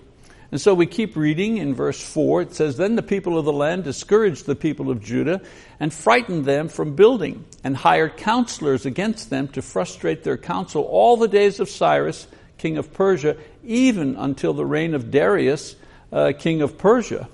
And 0.51 0.59
so 0.59 0.73
we 0.73 0.85
keep 0.85 1.15
reading 1.15 1.57
in 1.57 1.73
verse 1.73 2.01
4. 2.01 2.41
It 2.41 2.53
says, 2.53 2.75
Then 2.75 2.95
the 2.95 3.01
people 3.01 3.37
of 3.37 3.45
the 3.45 3.53
land 3.53 3.85
discouraged 3.85 4.45
the 4.45 4.55
people 4.55 4.91
of 4.91 5.01
Judah 5.01 5.41
and 5.79 5.93
frightened 5.93 6.43
them 6.43 6.67
from 6.67 6.95
building 6.95 7.45
and 7.63 7.77
hired 7.77 8.17
counselors 8.17 8.85
against 8.85 9.29
them 9.29 9.47
to 9.49 9.61
frustrate 9.61 10.23
their 10.23 10.37
counsel 10.37 10.83
all 10.83 11.15
the 11.15 11.29
days 11.29 11.61
of 11.61 11.69
Cyrus 11.69 12.27
king 12.61 12.77
of 12.77 12.93
Persia, 12.93 13.37
even 13.63 14.15
until 14.15 14.53
the 14.53 14.65
reign 14.65 14.93
of 14.93 15.09
Darius, 15.09 15.75
uh, 16.11 16.31
king 16.37 16.61
of 16.61 16.77
Persia. 16.77 17.27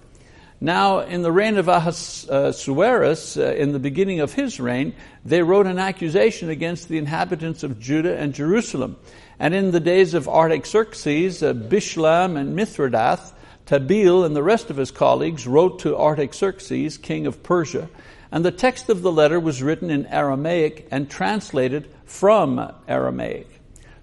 Now, 0.61 1.01
in 1.01 1.21
the 1.21 1.31
reign 1.31 1.57
of 1.57 1.67
Ahasuerus, 1.67 3.37
uh, 3.37 3.53
in 3.57 3.73
the 3.73 3.79
beginning 3.79 4.21
of 4.21 4.33
his 4.33 4.59
reign, 4.59 4.93
they 5.25 5.43
wrote 5.43 5.67
an 5.67 5.79
accusation 5.79 6.49
against 6.49 6.87
the 6.87 6.97
inhabitants 6.97 7.61
of 7.61 7.79
Judah 7.79 8.17
and 8.17 8.33
Jerusalem. 8.33 8.95
And 9.37 9.53
in 9.53 9.71
the 9.71 9.81
days 9.81 10.13
of 10.13 10.29
Artaxerxes, 10.29 11.43
uh, 11.43 11.53
Bishlam 11.53 12.37
and 12.37 12.57
Mithredath, 12.57 13.33
Tabeel 13.67 14.25
and 14.25 14.33
the 14.33 14.41
rest 14.41 14.69
of 14.69 14.77
his 14.77 14.91
colleagues 14.91 15.45
wrote 15.45 15.79
to 15.79 15.97
Artaxerxes, 15.97 16.97
king 16.97 17.27
of 17.27 17.43
Persia. 17.43 17.89
And 18.31 18.45
the 18.45 18.51
text 18.51 18.89
of 18.89 19.01
the 19.01 19.11
letter 19.11 19.39
was 19.39 19.61
written 19.61 19.91
in 19.91 20.05
Aramaic 20.05 20.87
and 20.89 21.09
translated 21.09 21.89
from 22.05 22.73
Aramaic. 22.87 23.56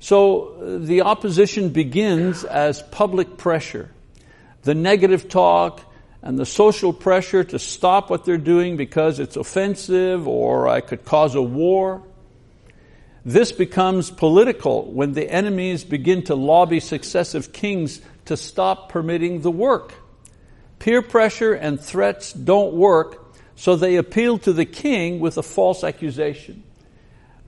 So 0.05 0.49
uh, 0.49 0.85
the 0.85 1.01
opposition 1.01 1.71
begins 1.71 2.45
as 2.45 2.83
public 2.83 3.39
pressure. 3.39 3.91
The 4.61 4.75
negative 4.75 5.31
talk 5.31 5.81
and 6.21 6.39
the 6.39 6.45
social 6.45 6.93
pressure 6.93 7.43
to 7.43 7.59
stop 7.59 8.11
what 8.11 8.27
they're 8.27 8.37
doing 8.37 8.77
because 8.77 9.19
it's 9.19 9.37
offensive 9.37 10.29
or 10.29 10.69
I 10.69 10.83
could 10.83 11.07
cause 11.07 11.35
a 11.35 11.41
war. 11.41 12.03
This 13.25 13.51
becomes 13.51 14.11
political 14.11 14.93
when 14.93 15.15
the 15.15 15.27
enemies 15.27 15.85
begin 15.85 16.25
to 16.25 16.35
lobby 16.35 16.81
successive 16.81 17.55
kings 17.55 18.03
to 18.27 18.37
stop 18.37 18.91
permitting 18.91 19.41
the 19.41 19.51
work. 19.51 19.95
Peer 20.81 21.01
pressure 21.01 21.55
and 21.55 21.81
threats 21.81 22.35
don't 22.35 22.75
work, 22.75 23.35
so 23.57 23.75
they 23.75 23.97
appeal 23.97 24.37
to 24.41 24.53
the 24.53 24.67
king 24.67 25.21
with 25.21 25.39
a 25.39 25.43
false 25.43 25.83
accusation. 25.83 26.63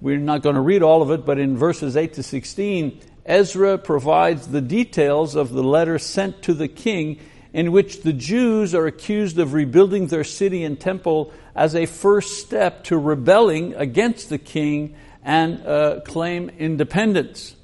We're 0.00 0.18
not 0.18 0.42
going 0.42 0.56
to 0.56 0.60
read 0.60 0.82
all 0.82 1.02
of 1.02 1.10
it, 1.10 1.24
but 1.24 1.38
in 1.38 1.56
verses 1.56 1.96
8 1.96 2.14
to 2.14 2.22
16, 2.22 3.00
Ezra 3.24 3.78
provides 3.78 4.48
the 4.48 4.60
details 4.60 5.34
of 5.34 5.50
the 5.50 5.62
letter 5.62 5.98
sent 5.98 6.42
to 6.42 6.54
the 6.54 6.68
king 6.68 7.18
in 7.52 7.72
which 7.72 8.02
the 8.02 8.12
Jews 8.12 8.74
are 8.74 8.86
accused 8.86 9.38
of 9.38 9.54
rebuilding 9.54 10.08
their 10.08 10.24
city 10.24 10.62
and 10.64 10.78
temple 10.78 11.32
as 11.54 11.74
a 11.74 11.86
first 11.86 12.44
step 12.44 12.84
to 12.84 12.98
rebelling 12.98 13.74
against 13.74 14.28
the 14.28 14.38
king 14.38 14.94
and 15.24 15.66
uh, 15.66 16.00
claim 16.04 16.50
independence. 16.50 17.56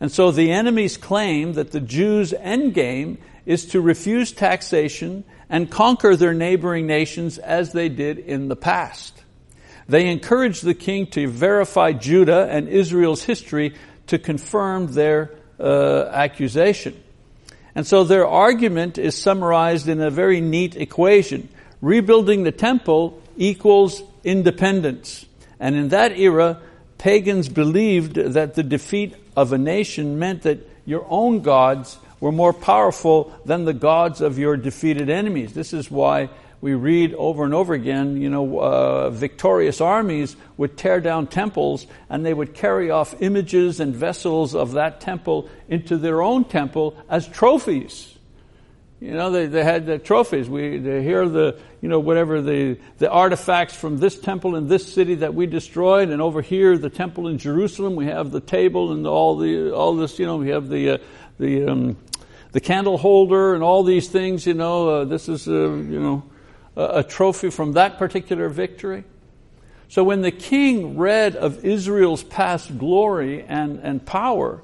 And 0.00 0.12
so 0.12 0.30
the 0.30 0.52
enemies 0.52 0.98
claim 0.98 1.54
that 1.54 1.72
the 1.72 1.80
Jews' 1.80 2.32
endgame 2.32 3.16
is 3.46 3.64
to 3.66 3.80
refuse 3.80 4.30
taxation 4.30 5.24
and 5.48 5.70
conquer 5.70 6.14
their 6.14 6.34
neighboring 6.34 6.86
nations 6.86 7.38
as 7.38 7.72
they 7.72 7.88
did 7.88 8.18
in 8.18 8.48
the 8.48 8.56
past. 8.56 9.17
They 9.88 10.08
encouraged 10.08 10.64
the 10.64 10.74
king 10.74 11.06
to 11.08 11.28
verify 11.28 11.92
Judah 11.92 12.46
and 12.50 12.68
Israel's 12.68 13.22
history 13.22 13.74
to 14.08 14.18
confirm 14.18 14.92
their 14.92 15.30
uh, 15.58 16.04
accusation. 16.12 17.02
And 17.74 17.86
so 17.86 18.04
their 18.04 18.26
argument 18.26 18.98
is 18.98 19.16
summarized 19.16 19.88
in 19.88 20.00
a 20.00 20.10
very 20.10 20.40
neat 20.40 20.76
equation. 20.76 21.48
Rebuilding 21.80 22.42
the 22.42 22.52
temple 22.52 23.22
equals 23.36 24.02
independence. 24.24 25.24
And 25.60 25.76
in 25.76 25.88
that 25.88 26.18
era, 26.18 26.60
pagans 26.98 27.48
believed 27.48 28.14
that 28.14 28.54
the 28.54 28.62
defeat 28.62 29.14
of 29.36 29.52
a 29.52 29.58
nation 29.58 30.18
meant 30.18 30.42
that 30.42 30.58
your 30.84 31.06
own 31.08 31.40
gods 31.40 31.98
were 32.20 32.32
more 32.32 32.52
powerful 32.52 33.32
than 33.44 33.64
the 33.64 33.72
gods 33.72 34.20
of 34.20 34.38
your 34.38 34.56
defeated 34.56 35.08
enemies. 35.08 35.54
This 35.54 35.72
is 35.72 35.90
why 35.90 36.30
we 36.60 36.74
read 36.74 37.14
over 37.14 37.44
and 37.44 37.54
over 37.54 37.72
again, 37.72 38.20
you 38.20 38.28
know, 38.28 38.58
uh, 38.58 39.10
victorious 39.10 39.80
armies 39.80 40.36
would 40.56 40.76
tear 40.76 41.00
down 41.00 41.28
temples 41.28 41.86
and 42.10 42.26
they 42.26 42.34
would 42.34 42.54
carry 42.54 42.90
off 42.90 43.14
images 43.20 43.78
and 43.78 43.94
vessels 43.94 44.54
of 44.54 44.72
that 44.72 45.00
temple 45.00 45.48
into 45.68 45.96
their 45.96 46.20
own 46.20 46.44
temple 46.44 46.96
as 47.08 47.28
trophies. 47.28 48.14
You 49.00 49.12
know, 49.12 49.30
they, 49.30 49.46
they 49.46 49.62
had 49.62 49.86
the 49.86 49.98
trophies. 49.98 50.48
We 50.48 50.78
they 50.78 51.04
hear 51.04 51.28
the, 51.28 51.60
you 51.80 51.88
know, 51.88 52.00
whatever 52.00 52.42
the, 52.42 52.78
the 52.98 53.08
artifacts 53.08 53.76
from 53.76 53.98
this 53.98 54.18
temple 54.18 54.56
in 54.56 54.66
this 54.66 54.92
city 54.92 55.14
that 55.16 55.34
we 55.34 55.46
destroyed, 55.46 56.08
and 56.08 56.20
over 56.20 56.42
here, 56.42 56.76
the 56.76 56.90
temple 56.90 57.28
in 57.28 57.38
Jerusalem, 57.38 57.94
we 57.94 58.06
have 58.06 58.32
the 58.32 58.40
table 58.40 58.90
and 58.90 59.06
all 59.06 59.36
the, 59.36 59.72
all 59.72 59.94
this, 59.94 60.18
you 60.18 60.26
know, 60.26 60.38
we 60.38 60.48
have 60.48 60.68
the, 60.68 60.90
uh, 60.90 60.98
the, 61.38 61.68
um, 61.68 61.96
the 62.50 62.60
candle 62.60 62.98
holder 62.98 63.54
and 63.54 63.62
all 63.62 63.84
these 63.84 64.08
things, 64.08 64.44
you 64.44 64.54
know, 64.54 64.88
uh, 64.88 65.04
this 65.04 65.28
is, 65.28 65.46
uh, 65.46 65.52
you 65.52 66.00
know, 66.00 66.24
a 66.78 67.02
trophy 67.02 67.50
from 67.50 67.72
that 67.72 67.98
particular 67.98 68.48
victory. 68.48 69.04
So 69.88 70.04
when 70.04 70.22
the 70.22 70.30
king 70.30 70.96
read 70.96 71.34
of 71.34 71.64
Israel's 71.64 72.22
past 72.22 72.78
glory 72.78 73.42
and, 73.42 73.80
and 73.80 74.04
power, 74.04 74.62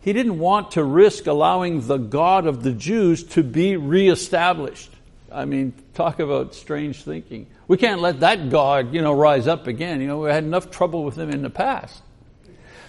he 0.00 0.12
didn't 0.12 0.38
want 0.38 0.72
to 0.72 0.84
risk 0.84 1.26
allowing 1.26 1.86
the 1.86 1.98
God 1.98 2.46
of 2.46 2.62
the 2.62 2.72
Jews 2.72 3.22
to 3.24 3.42
be 3.42 3.76
reestablished. 3.76 4.90
I 5.30 5.44
mean, 5.44 5.74
talk 5.94 6.18
about 6.18 6.54
strange 6.54 7.02
thinking. 7.02 7.46
We 7.68 7.76
can't 7.76 8.00
let 8.00 8.20
that 8.20 8.48
God, 8.48 8.94
you 8.94 9.02
know, 9.02 9.12
rise 9.12 9.46
up 9.46 9.66
again. 9.66 10.00
You 10.00 10.06
know, 10.06 10.18
we 10.20 10.30
had 10.30 10.44
enough 10.44 10.70
trouble 10.70 11.04
with 11.04 11.16
him 11.16 11.30
in 11.30 11.42
the 11.42 11.50
past. 11.50 12.02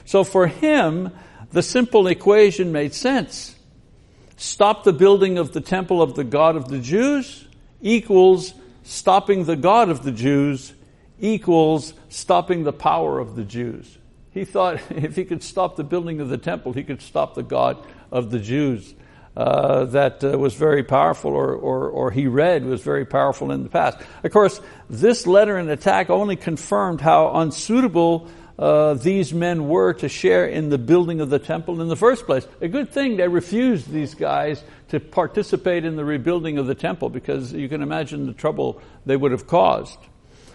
So 0.06 0.24
for 0.24 0.48
him, 0.48 1.12
the 1.51 1.62
simple 1.62 2.08
equation 2.08 2.72
made 2.72 2.94
sense. 2.94 3.56
Stop 4.38 4.84
the 4.84 4.94
building 4.94 5.38
of 5.38 5.51
the 5.51 5.62
temple 5.62 6.01
of 6.01 6.16
the 6.16 6.24
God 6.24 6.56
of 6.56 6.70
the 6.70 6.80
Jews 6.80 7.46
equals 7.82 8.54
stopping 8.91 9.45
the 9.45 9.55
God 9.55 9.89
of 9.89 10.03
the 10.03 10.12
Jews 10.12 10.74
equals 11.19 11.93
stopping 12.10 12.63
the 12.63 12.74
power 12.74 13.19
of 13.19 13.36
the 13.36 13.43
Jews. 13.43 13.98
He 14.31 14.43
thought 14.43 14.81
if 14.89 15.15
he 15.15 15.25
could 15.25 15.43
stop 15.43 15.75
the 15.75 15.83
building 15.83 16.19
of 16.19 16.29
the 16.29 16.38
temple, 16.38 16.74
he 16.74 16.83
could 16.83 17.01
stop 17.01 17.36
the 17.36 17.43
God 17.43 17.86
of 18.12 18.31
the 18.31 18.39
Jews. 18.39 18.93
Uh, 19.36 19.86
that 19.86 20.21
uh, 20.25 20.38
was 20.38 20.55
very 20.55 20.83
powerful, 20.83 21.31
or, 21.31 21.53
or, 21.53 21.88
or 21.88 22.12
he 22.12 22.27
read 22.27 22.65
was 22.65 22.81
very 22.81 23.05
powerful 23.05 23.50
in 23.53 23.63
the 23.63 23.69
past. 23.69 23.98
Of 24.25 24.31
course, 24.31 24.60
this 24.89 25.25
letter 25.25 25.55
and 25.55 25.69
attack 25.69 26.10
only 26.10 26.36
confirmed 26.36 27.00
how 27.00 27.31
unsuitable 27.36 28.27
uh, 28.62 28.94
these 28.94 29.34
men 29.34 29.68
were 29.68 29.91
to 29.91 30.08
share 30.08 30.46
in 30.46 30.70
the 30.70 30.77
building 30.77 31.20
of 31.20 31.32
the 31.32 31.39
temple 31.39 31.82
in 31.82 31.88
the 31.88 31.96
first 31.96 32.27
place. 32.27 32.48
A 32.62 32.68
good 32.68 32.91
thing 32.91 33.18
they 33.18 33.27
refused 33.27 33.89
these 33.89 34.13
guys 34.13 34.63
to 34.89 35.00
participate 35.00 35.84
in 35.84 35.96
the 35.96 36.06
rebuilding 36.06 36.60
of 36.60 36.68
the 36.68 36.75
temple 36.75 37.10
because 37.10 37.51
you 37.51 37.68
can 37.68 37.82
imagine 37.82 38.27
the 38.27 38.34
trouble 38.34 38.80
they 39.03 39.18
would 39.18 39.32
have 39.32 39.48
caused. 39.48 39.98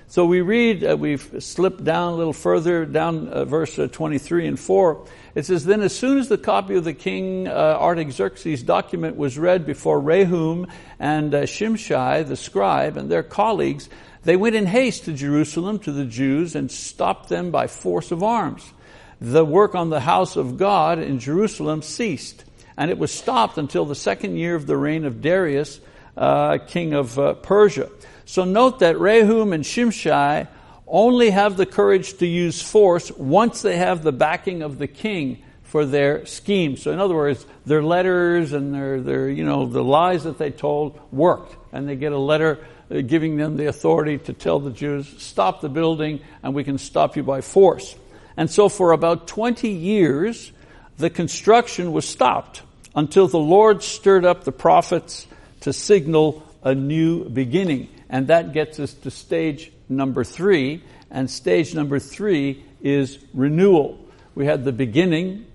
So 0.09 0.25
we 0.25 0.41
read, 0.41 0.85
uh, 0.85 0.97
we've 0.97 1.43
slipped 1.43 1.83
down 1.83 2.13
a 2.13 2.17
little 2.17 2.33
further, 2.33 2.85
down 2.85 3.27
uh, 3.27 3.45
verse 3.45 3.77
uh, 3.77 3.89
23 3.91 4.47
and 4.47 4.61
4. 4.61 5.05
It 5.35 5.47
says, 5.47 5.65
Then 5.65 5.81
as 5.81 5.99
soon 5.99 6.19
as 6.19 6.29
the 6.29 6.39
copy 6.39 6.77
of 6.77 6.85
the 6.85 6.95
king 6.95 7.49
uh, 7.49 7.51
Artaxerxes' 7.51 8.63
document 8.63 9.17
was 9.17 9.37
read 9.37 9.67
before 9.67 10.01
Rehum 10.01 10.71
and 11.01 11.35
uh, 11.35 11.43
Shimshai, 11.43 12.27
the 12.27 12.37
scribe, 12.37 12.97
and 12.97 13.11
their 13.11 13.25
colleagues, 13.25 13.89
they 14.27 14.37
went 14.37 14.57
in 14.57 14.67
haste 14.67 15.05
to 15.05 15.13
Jerusalem 15.13 15.79
to 15.81 15.93
the 15.93 16.05
Jews 16.05 16.57
and 16.57 16.71
stopped 16.71 17.29
them 17.29 17.51
by 17.51 17.69
force 17.69 18.11
of 18.11 18.23
arms. 18.23 18.73
The 19.21 19.45
work 19.45 19.75
on 19.75 19.89
the 19.89 20.01
house 20.01 20.37
of 20.37 20.59
God 20.59 20.99
in 20.99 21.21
Jerusalem 21.21 21.81
ceased, 21.81 22.45
and 22.77 22.91
it 22.91 22.99
was 22.99 23.13
stopped 23.13 23.57
until 23.57 23.85
the 23.85 23.95
second 23.95 24.37
year 24.37 24.55
of 24.55 24.67
the 24.67 24.77
reign 24.77 25.05
of 25.05 25.23
Darius, 25.23 25.81
uh, 26.17 26.59
king 26.59 26.93
of 26.93 27.43
Persia. 27.43 27.89
So 28.25 28.45
note 28.45 28.81
that 28.81 28.97
Rehum 28.97 29.55
and 29.55 29.63
Shimshai 29.63 30.49
only 30.87 31.31
have 31.31 31.57
the 31.57 31.67
courage 31.67 32.19
to 32.19 32.27
use 32.27 32.61
force 32.61 33.11
once 33.13 33.63
they 33.63 33.77
have 33.77 34.03
the 34.03 34.13
backing 34.13 34.63
of 34.63 34.79
the 34.79 34.87
king 34.89 35.43
for 35.63 35.85
their 35.85 36.27
scheme. 36.27 36.77
So 36.77 36.93
in 36.93 37.01
other 37.01 37.15
words, 37.15 37.45
their 37.65 37.83
letters 37.83 38.53
and 38.53 38.75
their, 38.75 39.01
their 39.01 39.29
you 39.29 39.45
know, 39.45 39.67
the 39.67 39.83
lies 39.83 40.25
that 40.25 40.39
they 40.39 40.51
told 40.51 40.99
worked. 41.13 41.57
And 41.73 41.89
they 41.89 41.97
get 41.97 42.13
a 42.13 42.19
letter 42.19 42.61
uh, 42.61 42.76
Uh, 42.89 43.01
giving 43.01 43.37
them 43.37 43.57
the 43.57 43.67
authority 43.67 44.17
to 44.17 44.33
tell 44.33 44.61
the 44.61 44.71
Jews, 44.71 45.13
stop 45.19 45.61
the 45.61 45.69
building 45.69 46.21
and 46.43 46.55
we 46.55 46.63
can 46.63 46.79
stop 46.79 47.17
you 47.17 47.25
by 47.25 47.41
force. 47.41 47.97
And 48.37 48.49
so 48.49 48.69
for 48.69 48.93
about 48.93 49.27
20 49.27 49.69
years, 49.69 50.53
the 50.97 51.11
construction 51.11 51.93
was 51.93 52.07
stopped 52.07 52.63
until 52.95 53.27
the 53.27 53.39
Lord 53.39 53.83
stirred 53.83 54.25
up 54.25 54.45
the 54.45 54.53
prophets 54.53 55.27
to 55.63 55.73
signal 55.73 56.47
a 56.63 56.75
new 56.75 57.29
beginning. 57.29 57.89
And 58.09 58.29
that 58.29 58.53
gets 58.53 58.79
us 58.79 58.95
to 58.95 59.11
stage 59.11 59.73
number 59.89 60.23
three. 60.23 60.83
And 61.11 61.29
stage 61.31 61.75
number 61.75 61.99
three 61.99 62.65
is 62.83 63.19
renewal. 63.35 63.99
We 64.37 64.47
had 64.47 64.65
the 64.65 64.73
beginning, 64.73 65.47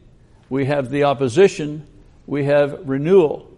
we 0.49 0.65
have 0.65 0.89
the 0.89 1.05
opposition, 1.05 1.87
we 2.25 2.45
have 2.45 2.89
renewal. 2.89 3.50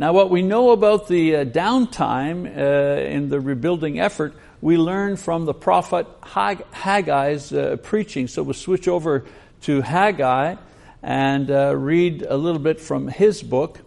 Now, 0.00 0.14
what 0.14 0.30
we 0.30 0.40
know 0.40 0.70
about 0.70 1.08
the 1.08 1.36
uh, 1.36 1.44
downtime 1.44 2.46
uh, 2.46 3.02
in 3.02 3.28
the 3.28 3.38
rebuilding 3.38 4.00
effort, 4.00 4.32
we 4.62 4.78
learn 4.78 5.18
from 5.18 5.44
the 5.44 5.52
prophet 5.52 6.06
Haggai's 6.22 7.52
uh, 7.52 7.76
preaching. 7.82 8.26
So 8.26 8.42
we'll 8.42 8.54
switch 8.54 8.88
over 8.88 9.26
to 9.64 9.82
Haggai 9.82 10.56
and 11.02 11.50
uh, 11.50 11.76
read 11.76 12.22
a 12.22 12.38
little 12.38 12.62
bit 12.62 12.80
from 12.80 13.08
his 13.08 13.42
book. 13.42 13.78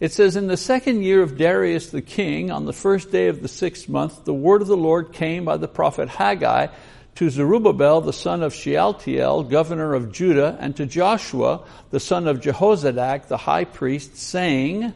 It 0.00 0.10
says, 0.10 0.34
In 0.34 0.48
the 0.48 0.56
second 0.56 1.04
year 1.04 1.22
of 1.22 1.38
Darius 1.38 1.90
the 1.90 2.02
king, 2.02 2.50
on 2.50 2.64
the 2.64 2.72
first 2.72 3.12
day 3.12 3.28
of 3.28 3.40
the 3.40 3.46
sixth 3.46 3.88
month, 3.88 4.24
the 4.24 4.34
word 4.34 4.62
of 4.62 4.66
the 4.66 4.76
Lord 4.76 5.12
came 5.12 5.44
by 5.44 5.58
the 5.58 5.68
prophet 5.68 6.08
Haggai 6.08 6.66
to 7.14 7.30
Zerubbabel 7.30 8.00
the 8.00 8.12
son 8.12 8.42
of 8.42 8.52
Shealtiel, 8.52 9.44
governor 9.44 9.94
of 9.94 10.10
Judah, 10.10 10.58
and 10.58 10.74
to 10.74 10.86
Joshua 10.86 11.62
the 11.90 12.00
son 12.00 12.26
of 12.26 12.40
Jehozadak, 12.40 13.28
the 13.28 13.36
high 13.36 13.64
priest, 13.64 14.16
saying, 14.16 14.92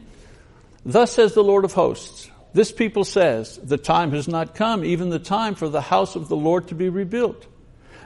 Thus 0.85 1.11
says 1.11 1.33
the 1.33 1.43
Lord 1.43 1.65
of 1.65 1.73
hosts, 1.73 2.29
this 2.53 2.71
people 2.71 3.03
says, 3.03 3.57
The 3.57 3.77
time 3.77 4.11
has 4.11 4.27
not 4.27 4.55
come, 4.55 4.83
even 4.83 5.09
the 5.09 5.19
time 5.19 5.55
for 5.55 5.69
the 5.69 5.81
house 5.81 6.15
of 6.15 6.27
the 6.27 6.35
Lord 6.35 6.67
to 6.69 6.75
be 6.75 6.89
rebuilt. 6.89 7.47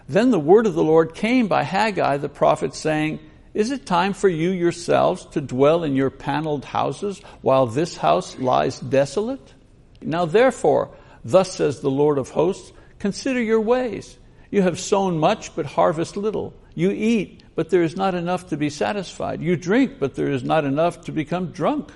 Then 0.07 0.31
the 0.31 0.39
word 0.39 0.67
of 0.67 0.75
the 0.75 0.83
Lord 0.83 1.15
came 1.15 1.47
by 1.47 1.63
Haggai 1.63 2.17
the 2.17 2.29
prophet, 2.29 2.75
saying, 2.75 3.19
is 3.55 3.71
it 3.71 3.85
time 3.85 4.11
for 4.11 4.27
you 4.27 4.49
yourselves 4.49 5.25
to 5.27 5.39
dwell 5.39 5.85
in 5.85 5.95
your 5.95 6.09
paneled 6.09 6.65
houses 6.65 7.21
while 7.41 7.67
this 7.67 7.95
house 7.95 8.37
lies 8.37 8.81
desolate? 8.81 9.53
Now 10.01 10.25
therefore, 10.25 10.91
thus 11.23 11.53
says 11.53 11.79
the 11.79 11.89
Lord 11.89 12.17
of 12.17 12.29
hosts, 12.29 12.73
consider 12.99 13.41
your 13.41 13.61
ways. 13.61 14.17
You 14.51 14.61
have 14.63 14.77
sown 14.77 15.19
much 15.19 15.55
but 15.55 15.65
harvest 15.65 16.17
little. 16.17 16.53
You 16.73 16.91
eat, 16.91 17.43
but 17.55 17.69
there 17.69 17.81
is 17.81 17.95
not 17.95 18.13
enough 18.13 18.49
to 18.49 18.57
be 18.57 18.69
satisfied. 18.69 19.41
You 19.41 19.55
drink, 19.55 19.99
but 19.99 20.15
there 20.15 20.31
is 20.31 20.43
not 20.43 20.65
enough 20.65 21.05
to 21.05 21.13
become 21.13 21.51
drunk. 21.51 21.93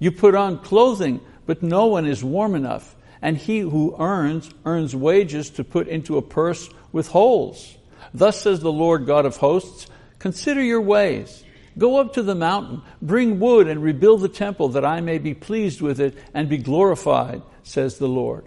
You 0.00 0.10
put 0.10 0.34
on 0.34 0.58
clothing, 0.58 1.20
but 1.46 1.62
no 1.62 1.86
one 1.86 2.06
is 2.06 2.24
warm 2.24 2.56
enough. 2.56 2.96
And 3.22 3.36
he 3.36 3.60
who 3.60 3.94
earns, 4.00 4.50
earns 4.64 4.96
wages 4.96 5.50
to 5.50 5.62
put 5.62 5.86
into 5.86 6.16
a 6.16 6.22
purse 6.22 6.68
with 6.90 7.08
holes. 7.08 7.76
Thus 8.12 8.40
says 8.40 8.58
the 8.60 8.72
Lord 8.72 9.06
God 9.06 9.26
of 9.26 9.36
hosts, 9.36 9.86
Consider 10.18 10.62
your 10.62 10.80
ways. 10.80 11.44
Go 11.78 11.98
up 11.98 12.14
to 12.14 12.22
the 12.22 12.34
mountain, 12.34 12.82
bring 13.00 13.38
wood 13.38 13.68
and 13.68 13.82
rebuild 13.82 14.22
the 14.22 14.28
temple 14.28 14.70
that 14.70 14.84
I 14.84 15.00
may 15.00 15.18
be 15.18 15.34
pleased 15.34 15.80
with 15.80 16.00
it 16.00 16.16
and 16.34 16.48
be 16.48 16.58
glorified, 16.58 17.42
says 17.62 17.98
the 17.98 18.08
Lord. 18.08 18.44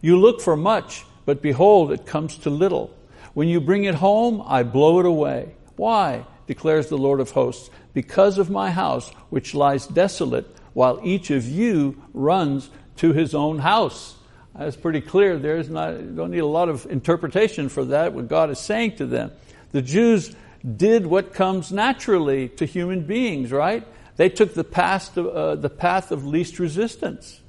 You 0.00 0.18
look 0.18 0.40
for 0.40 0.56
much, 0.56 1.04
but 1.26 1.42
behold, 1.42 1.92
it 1.92 2.06
comes 2.06 2.38
to 2.38 2.50
little. 2.50 2.96
When 3.34 3.48
you 3.48 3.60
bring 3.60 3.84
it 3.84 3.94
home, 3.94 4.42
I 4.46 4.62
blow 4.62 5.00
it 5.00 5.06
away. 5.06 5.54
Why? 5.76 6.26
declares 6.46 6.88
the 6.88 6.98
Lord 6.98 7.20
of 7.20 7.30
hosts. 7.30 7.70
Because 7.94 8.38
of 8.38 8.50
my 8.50 8.70
house, 8.70 9.10
which 9.30 9.54
lies 9.54 9.86
desolate, 9.86 10.46
while 10.74 11.00
each 11.02 11.30
of 11.30 11.48
you 11.48 12.02
runs 12.12 12.70
to 12.96 13.12
his 13.12 13.34
own 13.34 13.58
house. 13.58 14.16
That's 14.56 14.76
pretty 14.76 15.00
clear. 15.00 15.38
There's 15.38 15.68
not, 15.68 16.16
don't 16.16 16.30
need 16.30 16.38
a 16.38 16.46
lot 16.46 16.68
of 16.68 16.86
interpretation 16.86 17.68
for 17.68 17.84
that, 17.86 18.12
what 18.12 18.28
God 18.28 18.50
is 18.50 18.58
saying 18.58 18.96
to 18.96 19.06
them. 19.06 19.32
The 19.72 19.82
Jews 19.82 20.34
did 20.76 21.06
what 21.06 21.32
comes 21.32 21.72
naturally 21.72 22.48
to 22.50 22.66
human 22.66 23.02
beings, 23.02 23.50
right? 23.50 23.86
They 24.16 24.28
took 24.28 24.54
the 24.54 24.64
path, 24.64 25.16
of, 25.16 25.26
uh, 25.26 25.54
the 25.56 25.70
path 25.70 26.12
of 26.12 26.26
least 26.26 26.58
resistance. 26.58 27.40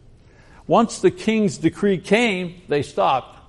Once 0.65 0.99
the 0.99 1.12
king's 1.12 1.57
decree 1.57 1.97
came, 1.97 2.62
they 2.69 2.81
stopped. 2.81 3.39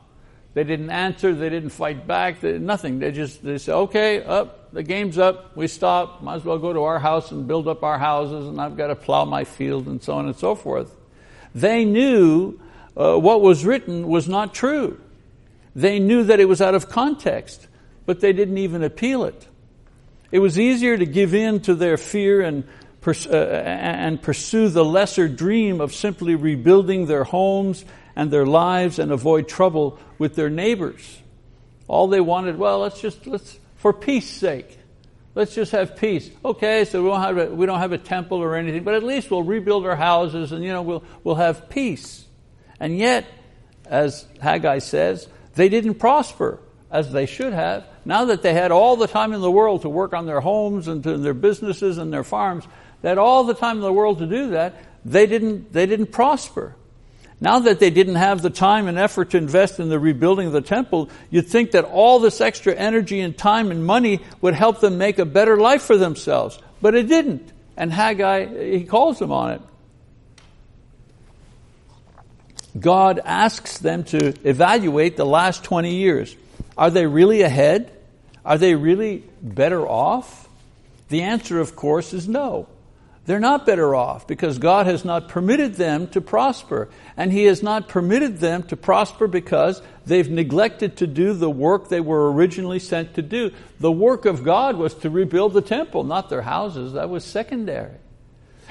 They 0.55 0.65
didn't 0.65 0.91
answer, 0.91 1.35
they 1.35 1.49
didn't 1.49 1.71
fight 1.71 2.07
back, 2.07 2.41
they, 2.41 2.59
nothing. 2.59 2.99
They 2.99 3.13
just 3.13 3.43
they 3.43 3.59
said, 3.59 3.75
okay, 3.75 4.23
up, 4.23 4.64
the 4.75 4.83
game's 4.83 5.19
up, 5.19 5.57
we 5.57 5.69
stop, 5.69 6.21
might 6.21 6.35
as 6.35 6.45
well 6.45 6.59
go 6.59 6.73
to 6.73 6.83
our 6.83 6.99
house 6.99 7.31
and 7.31 7.47
build 7.47 7.69
up 7.69 7.85
our 7.85 7.97
houses, 7.97 8.49
and 8.49 8.61
I've 8.61 8.77
got 8.77 8.89
to 8.89 8.97
plow 8.97 9.25
my 9.25 9.45
field, 9.45 9.87
and 9.87 10.03
so 10.03 10.15
on 10.15 10.27
and 10.27 10.35
so 10.35 10.57
forth. 10.57 10.93
They 11.55 11.85
knew 11.85 12.59
uh, 12.97 13.17
what 13.17 13.41
was 13.41 13.65
written 13.65 14.09
was 14.09 14.29
not 14.29 14.53
true. 14.53 15.01
They 15.77 16.01
knew 16.01 16.25
that 16.25 16.41
it 16.41 16.47
was 16.47 16.61
out 16.61 16.75
of 16.75 16.89
context, 16.89 17.69
but 18.05 18.19
they 18.19 18.33
didn't 18.33 18.59
even 18.59 18.83
appeal 18.83 19.25
it. 19.25 19.47
It 20.33 20.41
was 20.41 20.59
easier 20.59 20.99
to 20.99 21.07
give 21.07 21.35
in 21.35 21.61
to 21.61 21.77
their 21.77 21.97
fear 21.97 22.41
and, 22.41 22.65
uh, 23.07 23.33
and 23.33 24.21
pursue 24.21 24.69
the 24.69 24.85
lesser 24.85 25.29
dream 25.29 25.81
of 25.81 25.95
simply 25.95 26.35
rebuilding 26.35 27.07
their 27.07 27.23
homes 27.23 27.85
and 28.17 28.29
their 28.33 28.47
lives 28.47 28.99
and 28.99 29.13
avoid 29.13 29.47
trouble 29.47 30.01
with 30.19 30.35
their 30.35 30.51
neighbors. 30.51 31.21
All 31.87 32.09
they 32.09 32.21
wanted, 32.21 32.59
well, 32.59 32.81
let's 32.81 33.01
just, 33.01 33.25
let's, 33.29 33.61
for 33.85 33.93
peace 33.93 34.31
sake, 34.31 34.79
let's 35.35 35.55
just 35.55 35.73
have 35.73 35.95
peace. 35.95 36.31
Okay, 36.43 36.87
so 36.87 37.03
we 37.03 37.11
don't 37.11 37.21
have 37.21 37.37
a, 37.37 37.55
we 37.55 37.67
don't 37.67 37.81
have 37.81 37.93
a 37.93 37.99
temple 37.99 38.39
or 38.39 38.57
anything, 38.57 38.83
but 38.83 38.95
at 38.95 39.03
least 39.03 39.31
we'll 39.31 39.43
rebuild 39.43 39.85
our 39.85 39.95
houses 39.95 40.53
and, 40.53 40.65
you 40.65 40.73
know, 40.73 40.81
we'll, 40.81 41.05
we'll 41.23 41.35
have 41.35 41.69
peace. 41.69 42.25
And 42.81 42.97
yet, 42.97 43.27
as 43.85 44.27
Haggai 44.41 44.79
says, 44.79 45.29
they 45.55 45.69
didn't 45.69 45.97
prosper 45.97 46.61
as 46.91 47.13
they 47.13 47.27
should 47.27 47.53
have. 47.53 47.85
Now 48.07 48.25
that 48.25 48.41
they 48.41 48.55
had 48.55 48.73
all 48.73 48.97
the 48.97 49.07
time 49.07 49.35
in 49.35 49.43
the 49.43 49.51
world 49.51 49.83
to 49.83 49.91
work 49.91 50.15
on 50.15 50.25
their 50.25 50.41
homes 50.41 50.89
and 50.89 51.03
to 51.03 51.19
their 51.19 51.35
businesses 51.35 51.99
and 51.99 52.11
their 52.11 52.25
farms, 52.25 52.67
they 53.03 53.11
had 53.11 53.19
all 53.19 53.45
the 53.45 53.53
time 53.53 53.77
in 53.77 53.83
the 53.83 53.93
world 53.93 54.21
to 54.21 54.27
do 54.27 54.53
that, 54.53 54.77
they 55.05 55.27
didn't, 55.27 55.75
they 55.75 55.85
didn't 55.85 56.07
prosper. 56.07 56.75
Now 57.45 57.59
that 57.59 57.79
they 57.79 57.91
didn't 57.91 58.15
have 58.15 58.41
the 58.41 58.49
time 58.49 58.89
and 58.89 58.99
effort 58.99 59.33
to 59.33 59.37
invest 59.37 59.79
in 59.79 59.91
the 59.91 59.99
rebuilding 59.99 60.47
of 60.47 60.55
the 60.55 60.63
temple, 60.63 61.11
you'd 61.29 61.47
think 61.47 61.73
that 61.73 61.85
all 61.85 62.19
this 62.19 62.41
extra 62.41 62.75
energy 62.75 63.21
and 63.21 63.37
time 63.37 63.71
and 63.71 63.85
money 63.85 64.23
would 64.41 64.55
help 64.55 64.81
them 64.81 64.97
make 64.97 65.19
a 65.19 65.27
better 65.27 65.59
life 65.59 65.83
for 65.83 65.99
themselves. 65.99 66.59
But 66.81 66.95
it 66.95 67.07
didn't. 67.07 67.53
And 67.77 67.93
Haggai, 67.93 68.71
he 68.71 68.85
calls 68.85 69.19
them 69.19 69.31
on 69.31 69.51
it. 69.51 69.61
God 72.81 73.21
asks 73.23 73.77
them 73.77 74.05
to 74.05 74.29
evaluate 74.49 75.19
the 75.19 75.27
last 75.27 75.63
20 75.65 75.97
years. 75.97 76.35
Are 76.79 76.89
they 76.89 77.07
really 77.07 77.43
ahead? 77.43 77.93
Are 78.43 78.57
they 78.57 78.75
really 78.75 79.23
better 79.43 79.87
off? 79.87 80.49
The 81.11 81.21
answer, 81.21 81.61
of 81.61 81.77
course, 81.77 82.15
is 82.15 82.27
no. 82.27 82.69
They're 83.27 83.41
not 83.41 83.65
better 83.65 83.95
off 83.95 84.27
because 84.27 84.59
God 84.59 84.87
has 84.87 85.05
not 85.05 85.29
permitted 85.29 85.77
them 85.77 86.09
to 86.09 86.21
prosper. 86.21 86.89
And 87.17 87.33
He 87.33 87.45
has 87.45 87.63
not 87.63 87.89
permitted 87.89 88.39
them 88.39 88.65
to 88.65 88.77
prosper 88.77 89.27
because 89.27 89.81
they've 90.05 90.31
neglected 90.31 90.99
to 90.99 91.07
do 91.07 91.33
the 91.33 91.51
work 91.51 91.89
they 91.89 92.01
were 92.01 92.33
originally 92.33 92.79
sent 92.79 93.15
to 93.15 93.23
do. 93.23 93.53
The 93.81 93.93
work 93.93 94.27
of 94.27 94.45
God 94.45 94.77
was 94.77 94.95
to 94.97 95.11
rebuild 95.11 95.55
the 95.55 95.63
temple, 95.63 96.05
not 96.05 96.29
their 96.29 96.43
houses. 96.43 96.93
That 96.93 97.09
was 97.09 97.25
secondary. 97.25 97.97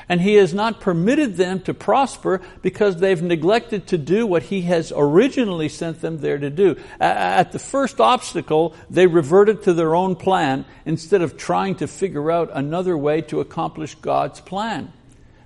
And 0.10 0.22
He 0.22 0.36
has 0.36 0.54
not 0.54 0.82
permitted 0.82 1.38
them 1.38 1.62
to 1.62 1.74
prosper 1.74 2.42
because 2.62 2.98
they've 2.98 3.22
neglected 3.22 3.88
to 3.88 3.98
do 3.98 4.28
what 4.28 4.44
He 4.44 4.62
has 4.64 4.92
originally 4.96 5.70
sent 5.70 6.02
them 6.02 6.20
there 6.20 6.38
to 6.38 6.50
do. 6.50 6.76
At 7.00 7.52
the 7.52 7.60
first 7.60 8.02
obstacle, 8.02 8.76
they 8.90 9.08
reverted 9.08 9.64
to 9.64 9.74
their 9.74 9.96
own 9.96 10.16
plan 10.16 10.66
instead 10.86 11.22
of 11.22 11.38
trying 11.38 11.76
to 11.76 11.88
figure 11.88 12.32
out 12.32 12.50
another 12.54 12.98
way 12.98 13.22
to 13.22 13.40
accomplish 13.40 13.96
God's 13.96 14.42
plan. 14.42 14.92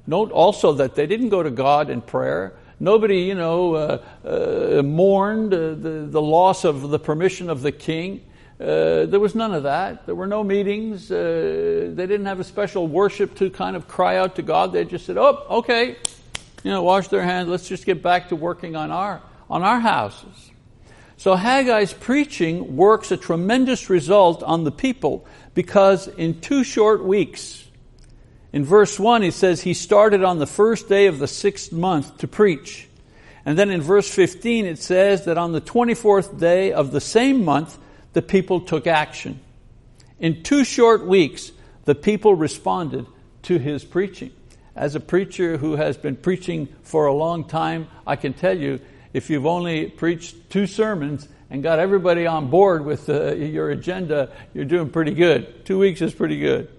Note 0.07 0.31
also 0.31 0.73
that 0.73 0.95
they 0.95 1.05
didn't 1.05 1.29
go 1.29 1.43
to 1.43 1.51
God 1.51 1.89
in 1.89 2.01
prayer. 2.01 2.53
Nobody, 2.79 3.21
you 3.21 3.35
know, 3.35 3.75
uh, 3.75 4.03
uh, 4.23 4.81
mourned 4.83 5.53
uh, 5.53 5.69
the, 5.69 6.07
the 6.09 6.21
loss 6.21 6.63
of 6.63 6.89
the 6.89 6.99
permission 6.99 7.49
of 7.49 7.61
the 7.61 7.71
king. 7.71 8.23
Uh, 8.59 9.05
there 9.05 9.19
was 9.19 9.35
none 9.35 9.53
of 9.53 9.63
that. 9.63 10.07
There 10.07 10.15
were 10.15 10.25
no 10.25 10.43
meetings. 10.43 11.11
Uh, 11.11 11.91
they 11.93 12.07
didn't 12.07 12.25
have 12.25 12.39
a 12.39 12.43
special 12.43 12.87
worship 12.87 13.35
to 13.35 13.51
kind 13.51 13.75
of 13.75 13.87
cry 13.87 14.17
out 14.17 14.37
to 14.37 14.41
God. 14.41 14.73
They 14.73 14.83
just 14.83 15.05
said, 15.05 15.17
"Oh, 15.17 15.45
okay, 15.61 15.95
you 16.63 16.71
know, 16.71 16.81
wash 16.81 17.07
their 17.09 17.21
hands. 17.21 17.49
Let's 17.49 17.67
just 17.67 17.85
get 17.85 18.01
back 18.01 18.29
to 18.29 18.35
working 18.35 18.75
on 18.75 18.89
our 18.89 19.21
on 19.47 19.61
our 19.61 19.79
houses." 19.79 20.51
So 21.17 21.35
Haggai's 21.35 21.93
preaching 21.93 22.75
works 22.75 23.11
a 23.11 23.17
tremendous 23.17 23.91
result 23.91 24.41
on 24.41 24.63
the 24.63 24.71
people 24.71 25.27
because 25.53 26.07
in 26.07 26.41
two 26.41 26.63
short 26.63 27.03
weeks, 27.03 27.63
in 28.53 28.65
verse 28.65 28.99
one, 28.99 29.21
he 29.21 29.31
says 29.31 29.61
he 29.61 29.75
started 29.75 30.23
on 30.23 30.39
the 30.39 30.47
first 30.47 30.89
day 30.89 31.05
of 31.05 31.19
the 31.19 31.27
sixth 31.27 31.71
month 31.71 32.17
to 32.19 32.27
preach, 32.27 32.87
and 33.45 33.55
then 33.55 33.69
in 33.69 33.81
verse 33.81 34.09
fifteen 34.09 34.65
it 34.65 34.79
says 34.79 35.25
that 35.25 35.37
on 35.37 35.51
the 35.51 35.61
twenty 35.61 35.93
fourth 35.93 36.39
day 36.39 36.73
of 36.73 36.89
the 36.89 37.01
same 37.01 37.45
month 37.45 37.77
the 38.17 38.23
people 38.23 38.61
took 38.61 38.87
action. 38.87 39.39
In 40.19 40.41
two 40.41 40.63
short 40.63 41.05
weeks, 41.05 41.51
the 41.85 41.93
people 41.93 42.33
responded 42.33 43.05
to 43.43 43.59
his 43.59 43.85
preaching. 43.85 44.31
As 44.75 44.95
a 44.95 44.99
preacher 44.99 45.57
who 45.57 45.75
has 45.75 45.97
been 45.97 46.15
preaching 46.15 46.67
for 46.81 47.05
a 47.05 47.13
long 47.13 47.43
time, 47.43 47.87
I 48.07 48.15
can 48.15 48.33
tell 48.33 48.57
you, 48.57 48.79
if 49.13 49.29
you've 49.29 49.45
only 49.45 49.85
preached 49.85 50.49
two 50.49 50.65
sermons 50.65 51.27
and 51.51 51.61
got 51.61 51.77
everybody 51.77 52.25
on 52.25 52.49
board 52.49 52.85
with 52.85 53.07
uh, 53.07 53.35
your 53.35 53.69
agenda, 53.69 54.31
you're 54.51 54.65
doing 54.65 54.89
pretty 54.89 55.13
good. 55.13 55.63
Two 55.67 55.77
weeks 55.77 56.01
is 56.01 56.11
pretty 56.11 56.39
good. 56.39 56.69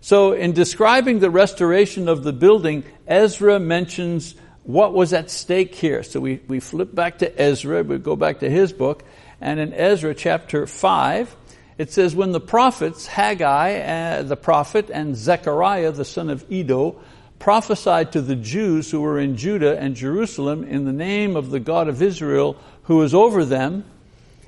So, 0.00 0.32
in 0.32 0.52
describing 0.52 1.20
the 1.20 1.30
restoration 1.30 2.08
of 2.08 2.24
the 2.24 2.32
building, 2.32 2.82
Ezra 3.06 3.60
mentions 3.60 4.34
what 4.64 4.94
was 4.94 5.12
at 5.12 5.30
stake 5.30 5.76
here. 5.76 6.02
So, 6.02 6.18
we, 6.18 6.40
we 6.48 6.58
flip 6.58 6.92
back 6.92 7.18
to 7.18 7.40
Ezra, 7.40 7.84
we 7.84 7.98
go 7.98 8.16
back 8.16 8.40
to 8.40 8.50
his 8.50 8.72
book, 8.72 9.04
and 9.40 9.60
in 9.60 9.72
Ezra 9.72 10.14
chapter 10.14 10.66
5, 10.66 11.36
it 11.78 11.92
says, 11.92 12.14
When 12.14 12.32
the 12.32 12.40
prophets, 12.40 13.06
Haggai 13.06 13.78
uh, 13.80 14.22
the 14.22 14.36
prophet 14.36 14.90
and 14.90 15.16
Zechariah 15.16 15.92
the 15.92 16.04
son 16.04 16.28
of 16.28 16.44
Iddo, 16.50 17.00
prophesied 17.38 18.12
to 18.12 18.20
the 18.20 18.34
Jews 18.34 18.90
who 18.90 19.00
were 19.00 19.18
in 19.18 19.36
Judah 19.36 19.78
and 19.78 19.94
Jerusalem 19.94 20.64
in 20.64 20.84
the 20.84 20.92
name 20.92 21.36
of 21.36 21.50
the 21.50 21.60
God 21.60 21.88
of 21.88 22.02
Israel 22.02 22.56
who 22.84 23.02
is 23.02 23.14
over 23.14 23.44
them, 23.44 23.84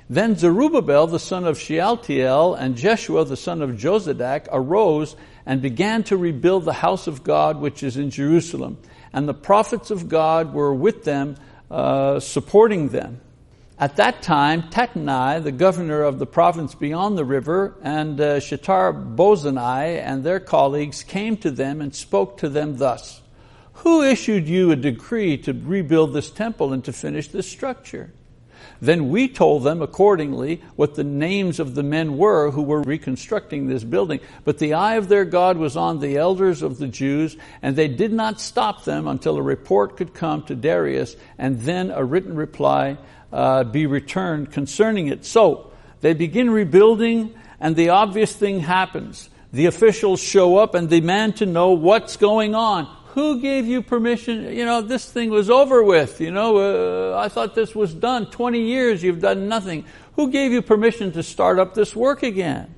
then 0.09 0.35
Zerubbabel 0.35 1.07
the 1.07 1.19
son 1.19 1.45
of 1.45 1.57
Shealtiel 1.57 2.53
and 2.53 2.75
Jeshua 2.75 3.23
the 3.23 3.37
son 3.37 3.61
of 3.61 3.71
Jozadak 3.71 4.47
arose 4.51 5.15
and 5.45 5.61
began 5.61 6.03
to 6.03 6.17
rebuild 6.17 6.65
the 6.65 6.73
house 6.73 7.07
of 7.07 7.23
God 7.23 7.61
which 7.61 7.81
is 7.81 7.95
in 7.95 8.09
Jerusalem. 8.09 8.77
And 9.13 9.27
the 9.27 9.33
prophets 9.33 9.89
of 9.89 10.09
God 10.09 10.53
were 10.53 10.73
with 10.73 11.05
them, 11.05 11.37
uh, 11.69 12.19
supporting 12.19 12.89
them. 12.89 13.21
At 13.81 13.95
that 13.95 14.21
time, 14.21 14.69
Tatnai, 14.69 15.43
the 15.43 15.51
governor 15.51 16.03
of 16.03 16.19
the 16.19 16.27
province 16.27 16.75
beyond 16.75 17.17
the 17.17 17.25
river, 17.25 17.73
and 17.81 18.21
uh, 18.21 18.39
Shethar 18.39 18.93
Bozenai 19.15 19.99
and 19.99 20.23
their 20.23 20.39
colleagues 20.39 21.01
came 21.01 21.35
to 21.37 21.49
them 21.49 21.81
and 21.81 21.95
spoke 21.95 22.37
to 22.37 22.49
them 22.49 22.77
thus 22.77 23.21
Who 23.81 24.03
issued 24.03 24.47
you 24.47 24.69
a 24.69 24.75
decree 24.75 25.35
to 25.37 25.53
rebuild 25.53 26.13
this 26.13 26.29
temple 26.29 26.73
and 26.73 26.85
to 26.85 26.93
finish 26.93 27.29
this 27.29 27.49
structure? 27.49 28.13
Then 28.79 29.09
we 29.09 29.27
told 29.27 29.63
them 29.63 29.81
accordingly 29.81 30.61
what 30.75 30.93
the 30.93 31.03
names 31.03 31.59
of 31.59 31.73
the 31.73 31.81
men 31.81 32.17
were 32.17 32.51
who 32.51 32.61
were 32.61 32.83
reconstructing 32.83 33.65
this 33.65 33.83
building. 33.83 34.19
But 34.43 34.59
the 34.59 34.75
eye 34.75 34.95
of 34.95 35.07
their 35.07 35.25
God 35.25 35.57
was 35.57 35.75
on 35.75 35.99
the 35.99 36.17
elders 36.17 36.61
of 36.61 36.77
the 36.77 36.87
Jews, 36.87 37.35
and 37.63 37.75
they 37.75 37.87
did 37.87 38.13
not 38.13 38.39
stop 38.39 38.83
them 38.83 39.07
until 39.07 39.37
a 39.37 39.41
report 39.41 39.97
could 39.97 40.13
come 40.13 40.43
to 40.43 40.55
Darius, 40.55 41.15
and 41.39 41.61
then 41.61 41.89
a 41.89 42.03
written 42.03 42.35
reply 42.35 42.99
uh, 43.31 43.63
be 43.63 43.85
returned 43.85 44.51
concerning 44.51 45.07
it. 45.07 45.25
So 45.25 45.71
they 46.01 46.13
begin 46.13 46.49
rebuilding, 46.49 47.33
and 47.59 47.75
the 47.75 47.89
obvious 47.89 48.33
thing 48.33 48.59
happens. 48.59 49.29
The 49.53 49.65
officials 49.65 50.21
show 50.21 50.57
up 50.57 50.75
and 50.75 50.89
demand 50.89 51.37
to 51.37 51.45
know 51.45 51.71
what's 51.71 52.17
going 52.17 52.55
on. 52.55 52.85
Who 53.13 53.41
gave 53.41 53.67
you 53.67 53.81
permission? 53.81 54.55
You 54.55 54.63
know, 54.65 54.81
this 54.81 55.09
thing 55.09 55.29
was 55.29 55.49
over 55.49 55.83
with. 55.83 56.21
You 56.21 56.31
know, 56.31 57.13
uh, 57.13 57.19
I 57.19 57.27
thought 57.27 57.55
this 57.55 57.75
was 57.75 57.93
done. 57.93 58.27
20 58.27 58.61
years, 58.61 59.03
you've 59.03 59.19
done 59.19 59.49
nothing. 59.49 59.83
Who 60.15 60.31
gave 60.31 60.53
you 60.53 60.61
permission 60.61 61.11
to 61.13 61.23
start 61.23 61.59
up 61.59 61.73
this 61.73 61.93
work 61.93 62.23
again? 62.23 62.73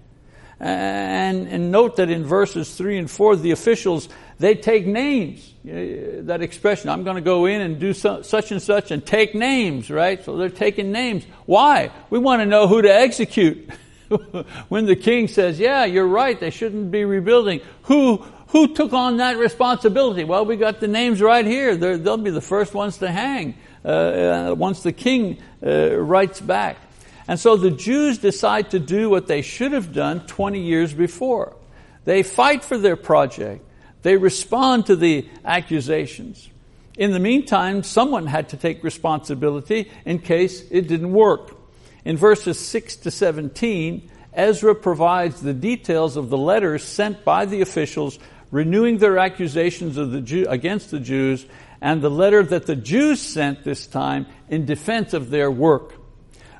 And, 0.59 1.47
and 1.47 1.71
note 1.71 1.97
that 1.97 2.09
in 2.09 2.23
verses 2.23 2.73
3 2.75 2.97
and 2.97 3.11
4, 3.11 3.35
the 3.35 3.51
officials 3.51 4.09
they 4.43 4.55
take 4.55 4.85
names. 4.85 5.53
That 5.63 6.41
expression, 6.41 6.89
I'm 6.89 7.05
going 7.05 7.15
to 7.15 7.21
go 7.21 7.45
in 7.45 7.61
and 7.61 7.79
do 7.79 7.93
such 7.93 8.51
and 8.51 8.61
such 8.61 8.91
and 8.91 9.05
take 9.05 9.33
names, 9.33 9.89
right? 9.89 10.21
So 10.21 10.35
they're 10.35 10.49
taking 10.49 10.91
names. 10.91 11.23
Why? 11.45 11.91
We 12.09 12.19
want 12.19 12.41
to 12.41 12.45
know 12.45 12.67
who 12.67 12.81
to 12.81 12.93
execute. 12.93 13.69
when 14.67 14.85
the 14.85 14.97
king 14.97 15.29
says, 15.29 15.59
yeah, 15.59 15.85
you're 15.85 16.07
right, 16.07 16.37
they 16.37 16.49
shouldn't 16.49 16.91
be 16.91 17.05
rebuilding, 17.05 17.61
who, 17.83 18.17
who 18.47 18.73
took 18.73 18.91
on 18.91 19.17
that 19.17 19.37
responsibility? 19.37 20.25
Well, 20.25 20.43
we 20.43 20.57
got 20.57 20.81
the 20.81 20.89
names 20.89 21.21
right 21.21 21.45
here. 21.45 21.77
they 21.77 21.95
will 21.95 22.17
be 22.17 22.29
the 22.29 22.41
first 22.41 22.73
ones 22.73 22.97
to 22.97 23.09
hang 23.09 23.55
uh, 23.85 23.87
uh, 23.87 24.55
once 24.57 24.83
the 24.83 24.91
king 24.91 25.37
uh, 25.65 25.95
writes 25.95 26.41
back. 26.41 26.79
And 27.29 27.39
so 27.39 27.55
the 27.55 27.71
Jews 27.71 28.17
decide 28.17 28.71
to 28.71 28.79
do 28.79 29.09
what 29.09 29.27
they 29.27 29.41
should 29.41 29.71
have 29.71 29.93
done 29.93 30.27
20 30.27 30.59
years 30.59 30.93
before. 30.93 31.55
They 32.03 32.23
fight 32.23 32.65
for 32.65 32.77
their 32.77 32.97
project. 32.97 33.65
They 34.03 34.17
respond 34.17 34.85
to 34.87 34.95
the 34.95 35.27
accusations. 35.43 36.49
In 36.97 37.11
the 37.11 37.19
meantime, 37.19 37.81
someone 37.83 38.27
had 38.27 38.49
to 38.49 38.57
take 38.57 38.83
responsibility 38.83 39.89
in 40.05 40.19
case 40.19 40.63
it 40.69 40.87
didn't 40.87 41.11
work. 41.11 41.57
In 42.05 42.17
verses 42.17 42.59
6 42.59 42.97
to 42.97 43.11
17, 43.11 44.09
Ezra 44.33 44.75
provides 44.75 45.41
the 45.41 45.53
details 45.53 46.17
of 46.17 46.29
the 46.29 46.37
letters 46.37 46.83
sent 46.83 47.23
by 47.23 47.45
the 47.45 47.61
officials 47.61 48.19
renewing 48.51 48.99
their 48.99 49.17
accusations 49.17 49.95
the 49.95 50.21
Jew, 50.21 50.45
against 50.47 50.91
the 50.91 50.99
Jews 50.99 51.45
and 51.81 52.01
the 52.01 52.09
letter 52.09 52.43
that 52.43 52.67
the 52.67 52.75
Jews 52.75 53.19
sent 53.19 53.63
this 53.63 53.87
time 53.87 54.27
in 54.49 54.65
defense 54.65 55.13
of 55.13 55.31
their 55.31 55.49
work. 55.49 55.95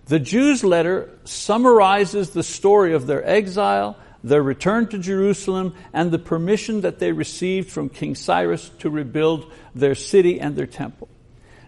The 0.06 0.20
Jews' 0.20 0.64
letter 0.64 1.18
summarizes 1.24 2.32
the 2.32 2.44
story 2.44 2.94
of 2.94 3.08
their 3.08 3.26
exile 3.28 3.96
their 4.24 4.42
return 4.42 4.88
to 4.88 4.98
Jerusalem, 4.98 5.76
and 5.92 6.12
the 6.12 6.20
permission 6.20 6.82
that 6.82 7.00
they 7.00 7.12
received 7.12 7.70
from 7.70 7.90
King 7.90 8.16
Cyrus 8.16 8.70
to 8.80 8.90
rebuild 8.90 9.52
their 9.76 9.96
city 9.96 10.40
and 10.40 10.56
their 10.56 10.68
temple. 10.68 11.10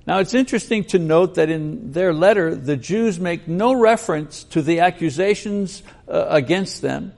Now 0.08 0.20
it's 0.20 0.34
interesting 0.34 0.84
to 0.86 1.00
note 1.00 1.36
that 1.36 1.50
in 1.50 1.91
their 1.91 2.13
letter, 2.13 2.56
the 2.56 2.78
Jews 2.78 3.20
make 3.20 3.48
no 3.48 3.74
reference 3.74 4.44
to 4.46 4.62
the 4.62 4.82
accusations 4.82 5.82
uh, 6.08 6.28
against 6.30 6.82
them. 6.82 7.13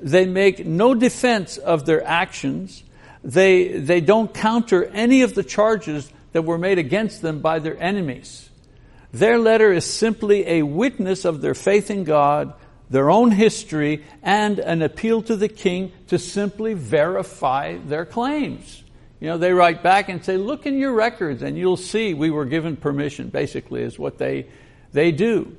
They 0.00 0.26
make 0.26 0.64
no 0.64 0.94
defense 0.94 1.58
of 1.58 1.84
their 1.84 2.04
actions. 2.06 2.84
They, 3.24 3.68
they 3.68 4.00
don't 4.00 4.32
counter 4.32 4.84
any 4.84 5.22
of 5.22 5.34
the 5.34 5.42
charges 5.42 6.10
that 6.32 6.42
were 6.42 6.58
made 6.58 6.78
against 6.78 7.22
them 7.22 7.40
by 7.40 7.58
their 7.58 7.76
enemies. 7.82 8.48
Their 9.12 9.38
letter 9.38 9.72
is 9.72 9.84
simply 9.84 10.46
a 10.46 10.62
witness 10.62 11.24
of 11.24 11.40
their 11.40 11.54
faith 11.54 11.90
in 11.90 12.04
God, 12.04 12.54
their 12.90 13.10
own 13.10 13.30
history, 13.30 14.04
and 14.22 14.58
an 14.58 14.82
appeal 14.82 15.22
to 15.22 15.36
the 15.36 15.48
king 15.48 15.92
to 16.08 16.18
simply 16.18 16.74
verify 16.74 17.76
their 17.76 18.04
claims. 18.04 18.82
You 19.20 19.28
know, 19.28 19.38
they 19.38 19.52
write 19.52 19.82
back 19.82 20.08
and 20.08 20.24
say, 20.24 20.36
look 20.36 20.64
in 20.64 20.78
your 20.78 20.92
records 20.92 21.42
and 21.42 21.58
you'll 21.58 21.76
see 21.76 22.14
we 22.14 22.30
were 22.30 22.44
given 22.44 22.76
permission, 22.76 23.28
basically, 23.30 23.82
is 23.82 23.98
what 23.98 24.18
they, 24.18 24.46
they 24.92 25.10
do. 25.10 25.56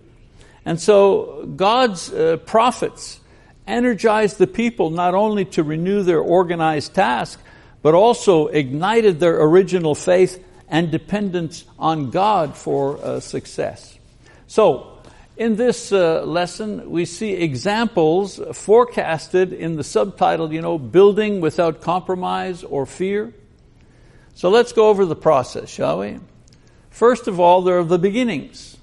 And 0.65 0.79
so 0.79 1.45
God's 1.55 2.11
uh, 2.11 2.37
prophets 2.37 3.19
energized 3.67 4.37
the 4.37 4.47
people 4.47 4.89
not 4.89 5.13
only 5.13 5.45
to 5.45 5.63
renew 5.63 6.03
their 6.03 6.21
organized 6.21 6.93
task, 6.95 7.39
but 7.81 7.93
also 7.93 8.47
ignited 8.47 9.19
their 9.19 9.41
original 9.41 9.93
faith 9.93 10.43
and 10.69 10.91
dependence 10.91 11.65
on 11.77 12.11
God 12.11 12.55
for 12.55 12.97
uh, 13.03 13.19
success. 13.19 13.97
So, 14.47 14.98
In 15.39 15.55
this 15.55 15.93
uh, 15.93 16.25
lesson, 16.25 16.91
we 16.91 17.05
see 17.05 17.31
examples 17.31 18.41
forecasted 18.51 19.53
in 19.53 19.77
the 19.77 19.85
subtitle, 19.85 20.51
you 20.51 20.59
know, 20.61 20.77
Building 20.77 21.39
Without 21.39 21.79
Compromise 21.79 22.65
or 22.65 22.85
Fear. 22.85 23.33
So 24.33 24.49
let's 24.49 24.73
go 24.73 24.89
over 24.89 25.05
the 25.05 25.15
process, 25.15 25.69
shall 25.69 25.99
we? 25.99 26.19
First 26.89 27.29
of 27.29 27.39
all, 27.39 27.61
there 27.61 27.79
are 27.79 27.85
the 27.85 27.97
beginnings. 27.97 28.75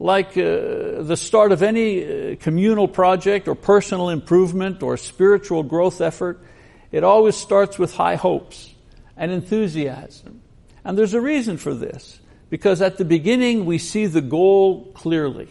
Like 0.00 0.30
uh, 0.30 1.02
the 1.02 1.16
start 1.16 1.52
of 1.52 1.62
any 1.62 2.32
uh, 2.32 2.36
communal 2.40 2.88
project 2.88 3.46
or 3.46 3.54
personal 3.54 4.08
improvement 4.08 4.82
or 4.82 4.96
spiritual 4.96 5.62
growth 5.62 6.00
effort, 6.00 6.44
it 6.90 7.04
always 7.04 7.36
starts 7.36 7.78
with 7.78 7.94
high 7.94 8.16
hopes 8.16 8.74
and 9.16 9.30
enthusiasm. 9.30 10.42
And 10.84 10.98
there's 10.98 11.14
a 11.14 11.20
reason 11.20 11.56
for 11.56 11.72
this. 11.72 12.18
Because 12.48 12.80
at 12.80 12.98
the 12.98 13.04
beginning 13.04 13.64
we 13.64 13.78
see 13.78 14.06
the 14.06 14.20
goal 14.20 14.84
clearly. 14.92 15.48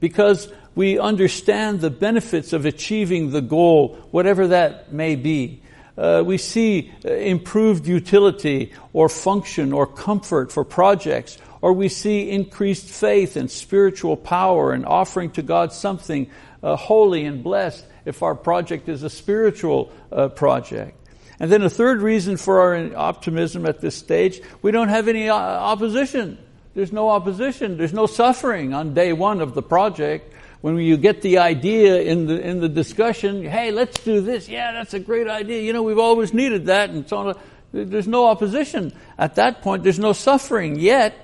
Because 0.00 0.48
we 0.74 0.98
understand 0.98 1.80
the 1.80 1.90
benefits 1.90 2.52
of 2.52 2.64
achieving 2.64 3.32
the 3.32 3.40
goal, 3.40 3.98
whatever 4.10 4.48
that 4.48 4.92
may 4.92 5.16
be. 5.16 5.60
Uh, 5.96 6.22
we 6.24 6.38
see 6.38 6.92
uh, 7.04 7.12
improved 7.12 7.86
utility 7.88 8.72
or 8.92 9.08
function 9.08 9.72
or 9.72 9.84
comfort 9.84 10.52
for 10.52 10.64
projects, 10.64 11.36
or 11.60 11.72
we 11.72 11.88
see 11.88 12.30
increased 12.30 12.86
faith 12.86 13.34
and 13.36 13.50
spiritual 13.50 14.16
power 14.16 14.72
and 14.72 14.86
offering 14.86 15.32
to 15.32 15.42
God 15.42 15.72
something 15.72 16.30
uh, 16.62 16.76
holy 16.76 17.24
and 17.24 17.42
blessed 17.42 17.84
if 18.04 18.22
our 18.22 18.36
project 18.36 18.88
is 18.88 19.02
a 19.02 19.10
spiritual 19.10 19.92
uh, 20.12 20.28
project. 20.28 20.97
And 21.40 21.52
then 21.52 21.62
a 21.62 21.70
third 21.70 22.02
reason 22.02 22.36
for 22.36 22.60
our 22.60 22.96
optimism 22.96 23.66
at 23.66 23.80
this 23.80 23.94
stage, 23.94 24.40
we 24.60 24.72
don't 24.72 24.88
have 24.88 25.08
any 25.08 25.28
uh, 25.28 25.36
opposition. 25.36 26.38
There's 26.74 26.92
no 26.92 27.10
opposition. 27.10 27.76
There's 27.76 27.92
no 27.92 28.06
suffering 28.06 28.74
on 28.74 28.94
day 28.94 29.12
one 29.12 29.40
of 29.40 29.54
the 29.54 29.62
project. 29.62 30.34
When 30.60 30.76
you 30.76 30.96
get 30.96 31.22
the 31.22 31.38
idea 31.38 32.00
in 32.02 32.26
the, 32.26 32.40
in 32.40 32.60
the 32.60 32.68
discussion, 32.68 33.44
hey, 33.44 33.70
let's 33.70 34.00
do 34.00 34.20
this. 34.20 34.48
Yeah, 34.48 34.72
that's 34.72 34.94
a 34.94 34.98
great 34.98 35.28
idea. 35.28 35.62
You 35.62 35.72
know, 35.72 35.84
we've 35.84 35.98
always 35.98 36.34
needed 36.34 36.66
that 36.66 36.90
and 36.90 37.08
so 37.08 37.16
on. 37.16 37.38
There's 37.72 38.08
no 38.08 38.26
opposition. 38.26 38.92
At 39.16 39.36
that 39.36 39.62
point, 39.62 39.84
there's 39.84 39.98
no 39.98 40.12
suffering 40.12 40.80
yet, 40.80 41.14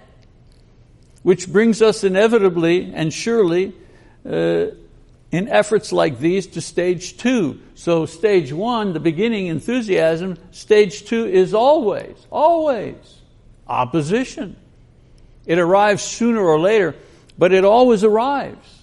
which 1.23 1.51
brings 1.51 1.83
us 1.83 2.05
inevitably 2.05 2.93
and 2.95 3.13
surely 3.13 3.73
uh, 4.29 4.67
in 5.35 5.49
efforts 5.49 5.93
like 5.93 6.21
these 6.21 6.47
to 6.47 6.61
stage 6.61 7.17
two. 7.17 7.61
So 7.75 8.07
stage 8.07 8.53
one, 8.53 8.93
the 8.93 9.01
beginning 9.01 9.49
enthusiasm, 9.49 10.39
stage 10.53 11.07
two 11.07 11.27
is 11.27 11.55
always, 11.55 12.17
always 12.31 12.95
opposition. 13.67 14.55
It 15.45 15.59
arrives 15.59 16.05
sooner 16.05 16.41
or 16.41 16.61
later, 16.61 16.95
but 17.37 17.53
it 17.53 17.65
always 17.65 18.05
arrives. 18.05 18.83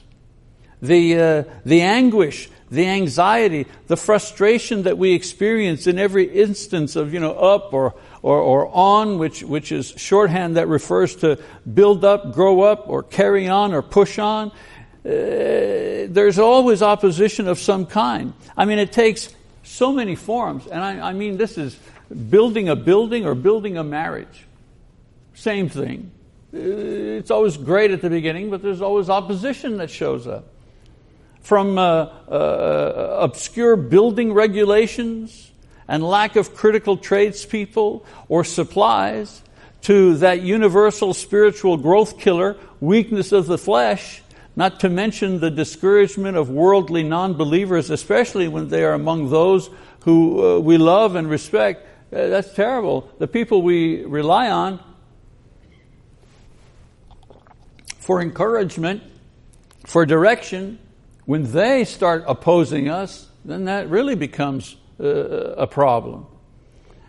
The, 0.82 1.16
uh, 1.16 1.44
the 1.64 1.84
anguish, 1.84 2.50
the 2.70 2.86
anxiety, 2.86 3.68
the 3.88 3.96
frustration 3.96 4.84
that 4.84 4.98
we 4.98 5.14
experience 5.14 5.88
in 5.88 5.98
every 5.98 6.26
instance 6.26 6.98
of, 6.98 7.14
you 7.14 7.22
know, 7.22 7.34
up 7.34 7.74
or, 7.74 7.96
or, 8.22 8.40
or 8.40 8.68
on, 8.76 9.20
which, 9.20 9.42
which 9.42 9.72
is 9.72 9.94
shorthand 9.96 10.58
that 10.58 10.68
refers 10.68 11.16
to 11.18 11.40
build 11.72 12.04
up, 12.04 12.34
grow 12.34 12.62
up, 12.62 12.90
or 12.90 13.04
carry 13.04 13.48
on, 13.48 13.74
or 13.74 13.82
push 13.82 14.20
on. 14.20 14.52
Uh, 15.04 16.06
there's 16.10 16.38
always 16.38 16.82
opposition 16.82 17.48
of 17.48 17.60
some 17.60 17.86
kind. 17.86 18.34
I 18.56 18.66
mean, 18.66 18.78
it 18.78 18.92
takes 18.92 19.34
so 19.64 19.92
many 19.92 20.16
forms, 20.16 20.68
and 20.68 20.84
I, 20.84 21.10
I 21.10 21.14
mean, 21.14 21.38
this 21.38 21.58
is 21.58 21.78
building 22.30 22.70
a 22.70 22.76
building 22.76 23.26
or 23.26 23.34
building 23.34 23.78
a 23.78 23.84
marriage. 23.84 24.46
Same 25.34 25.70
thing. 25.70 26.12
Uh, 26.54 26.60
it's 26.60 27.32
always 27.32 27.58
great 27.58 27.92
at 27.92 28.02
the 28.02 28.10
beginning, 28.10 28.50
but 28.50 28.62
there's 28.62 28.82
always 28.82 29.10
opposition 29.10 29.78
that 29.78 29.90
shows 29.90 30.28
up. 30.28 30.46
From 31.42 31.80
uh, 31.80 31.82
uh, 31.82 33.18
obscure 33.22 33.76
building 33.76 34.34
regulations 34.34 35.52
and 35.88 36.04
lack 36.04 36.36
of 36.36 36.54
critical 36.54 36.98
tradespeople 36.98 38.06
or 38.30 38.44
supplies 38.44 39.42
to 39.84 40.18
that 40.18 40.42
universal 40.42 41.14
spiritual 41.16 41.78
growth 41.78 42.20
killer, 42.20 42.56
weakness 42.80 43.32
of 43.32 43.48
the 43.48 43.58
flesh, 43.58 44.22
not 44.62 44.80
to 44.80 44.90
mention 44.90 45.40
the 45.40 45.50
discouragement 45.50 46.38
of 46.38 46.48
worldly 46.48 47.02
non 47.02 47.34
believers, 47.34 47.90
especially 47.90 48.48
when 48.48 48.68
they 48.68 48.84
are 48.84 48.94
among 48.94 49.32
those 49.32 49.72
who 50.02 50.58
uh, 50.58 50.60
we 50.60 50.78
love 50.78 51.16
and 51.16 51.28
respect. 51.28 51.84
Uh, 52.14 52.28
that's 52.28 52.54
terrible. 52.54 53.10
The 53.18 53.26
people 53.26 53.64
we 53.64 54.06
rely 54.06 54.52
on 54.52 54.80
for 57.98 58.22
encouragement, 58.22 59.02
for 59.88 60.06
direction, 60.06 60.78
when 61.26 61.52
they 61.52 61.84
start 61.84 62.24
opposing 62.28 62.88
us, 62.88 63.30
then 63.44 63.66
that 63.66 63.90
really 63.90 64.14
becomes 64.14 64.76
uh, 65.00 65.06
a 65.06 65.66
problem. 65.66 66.28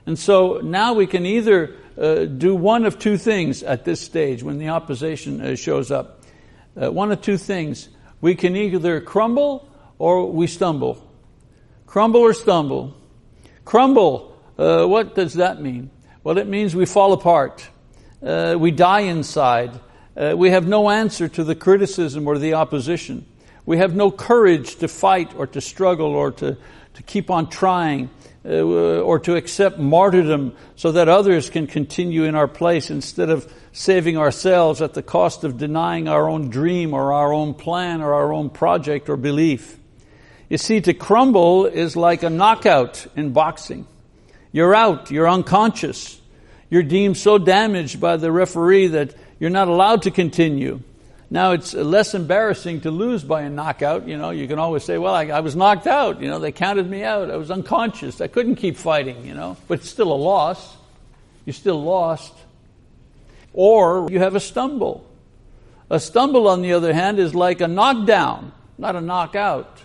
And 0.07 0.19
so 0.19 0.63
now 0.65 0.95
we 0.95 1.07
can 1.07 1.27
either 1.27 1.77
uh, 2.01 2.25
do 2.25 2.55
one 2.55 2.87
of 2.87 2.99
two 2.99 3.19
things 3.19 3.63
at 3.63 3.85
this 3.85 4.01
stage 4.01 4.43
when 4.43 4.57
the 4.57 4.71
opposition 4.71 5.43
uh, 5.43 5.55
shows 5.55 5.91
up 5.91 6.22
uh, 6.81 6.91
one 6.91 7.13
of 7.13 7.21
two 7.21 7.37
things. 7.37 7.89
We 8.21 8.35
can 8.35 8.57
either 8.57 9.01
crumble 9.01 9.69
or 9.99 10.31
we 10.31 10.47
stumble. 10.47 11.07
Crumble 11.87 12.21
or 12.21 12.33
stumble. 12.33 12.97
Crumble, 13.65 14.37
uh, 14.59 14.87
what 14.87 15.15
does 15.15 15.35
that 15.35 15.61
mean? 15.61 15.91
Well, 16.25 16.39
it 16.39 16.47
means 16.47 16.75
we 16.75 16.87
fall 16.87 17.13
apart. 17.13 17.69
Uh, 18.23 18.57
we 18.59 18.71
die 18.71 19.01
inside. 19.01 19.79
Uh, 20.17 20.35
we 20.37 20.51
have 20.51 20.67
no 20.67 20.91
answer 20.91 21.29
to 21.29 21.45
the 21.45 21.55
criticism 21.55 22.27
or 22.27 22.39
the 22.39 22.55
opposition. 22.55 23.27
We 23.67 23.79
have 23.79 23.95
no 23.95 24.11
courage 24.11 24.77
to 24.77 24.89
fight 24.89 25.35
or 25.37 25.47
to 25.49 25.61
struggle 25.61 26.15
or 26.15 26.33
to, 26.33 26.57
to 26.95 27.03
keep 27.03 27.31
on 27.31 27.49
trying 27.49 28.11
Uh, 28.45 29.01
or 29.01 29.21
to 29.21 29.37
accept 29.37 29.79
martyrdom 29.79 30.53
so 30.75 30.91
that 30.91 31.09
others 31.09 31.49
can 31.49 31.69
continue 31.69 32.25
in 32.25 32.35
our 32.35 32.49
place 32.49 32.91
instead 32.91 33.31
of 33.31 33.47
saving 33.71 34.19
ourselves 34.19 34.83
at 34.83 34.95
the 34.95 35.03
cost 35.03 35.45
of 35.45 35.59
denying 35.59 36.09
our 36.09 36.29
own 36.29 36.51
dream 36.51 36.93
or 36.93 37.13
our 37.13 37.33
own 37.33 37.55
plan 37.55 38.03
or 38.03 38.15
our 38.15 38.33
own 38.33 38.51
project 38.51 39.09
or 39.09 39.17
belief. 39.17 39.79
You 40.49 40.59
see, 40.59 40.81
to 40.81 40.93
crumble 40.93 41.67
is 41.67 41.95
like 41.95 42.25
a 42.25 42.31
knockout 42.31 43.07
in 43.15 43.33
boxing. 43.33 43.87
You're 44.51 44.75
out, 44.75 45.13
you're 45.13 45.29
unconscious. 45.29 46.21
You're 46.69 46.83
deemed 46.83 47.17
so 47.17 47.39
damaged 47.39 48.01
by 48.01 48.17
the 48.17 48.33
referee 48.33 48.89
that 48.89 49.15
you're 49.39 49.51
not 49.51 49.69
allowed 49.69 50.03
to 50.03 50.11
continue. 50.11 50.81
Now 51.33 51.53
it's 51.53 51.73
less 51.73 52.13
embarrassing 52.13 52.83
to 52.83 52.91
lose 52.91 53.25
by 53.25 53.41
a 53.41 53.49
knockout. 53.49 54.07
You 54.07 54.19
know, 54.19 54.29
you 54.29 54.47
can 54.47 54.59
always 54.59 54.85
say, 54.85 54.99
well, 54.99 55.15
I, 55.15 55.29
I, 55.29 55.41
was 55.41 55.57
knocked 55.57 55.87
out. 55.87 56.21
You 56.21 56.29
know, 56.29 56.39
they 56.39 56.53
counted 56.53 56.87
me 56.87 57.05
out. 57.05 57.31
I 57.31 57.39
was 57.39 57.51
unconscious. 57.51 58.21
I 58.21 58.27
couldn't 58.27 58.57
keep 58.57 58.77
fighting, 58.77 59.25
you 59.25 59.33
know, 59.33 59.57
but 59.67 59.79
it's 59.79 59.89
still 59.89 60.13
a 60.13 60.15
loss. 60.15 60.77
You 61.47 61.55
still 61.55 61.83
lost. 61.83 62.35
Or 63.55 64.09
you 64.11 64.19
have 64.19 64.35
a 64.35 64.41
stumble. 64.41 65.09
A 65.89 65.99
stumble, 65.99 66.49
on 66.49 66.61
the 66.61 66.75
other 66.75 66.93
hand, 66.93 67.19
is 67.19 67.35
like 67.35 67.63
a 67.63 67.69
knockdown, 67.69 68.53
not 68.77 68.95
a 68.95 69.01
knockout. 69.01 69.83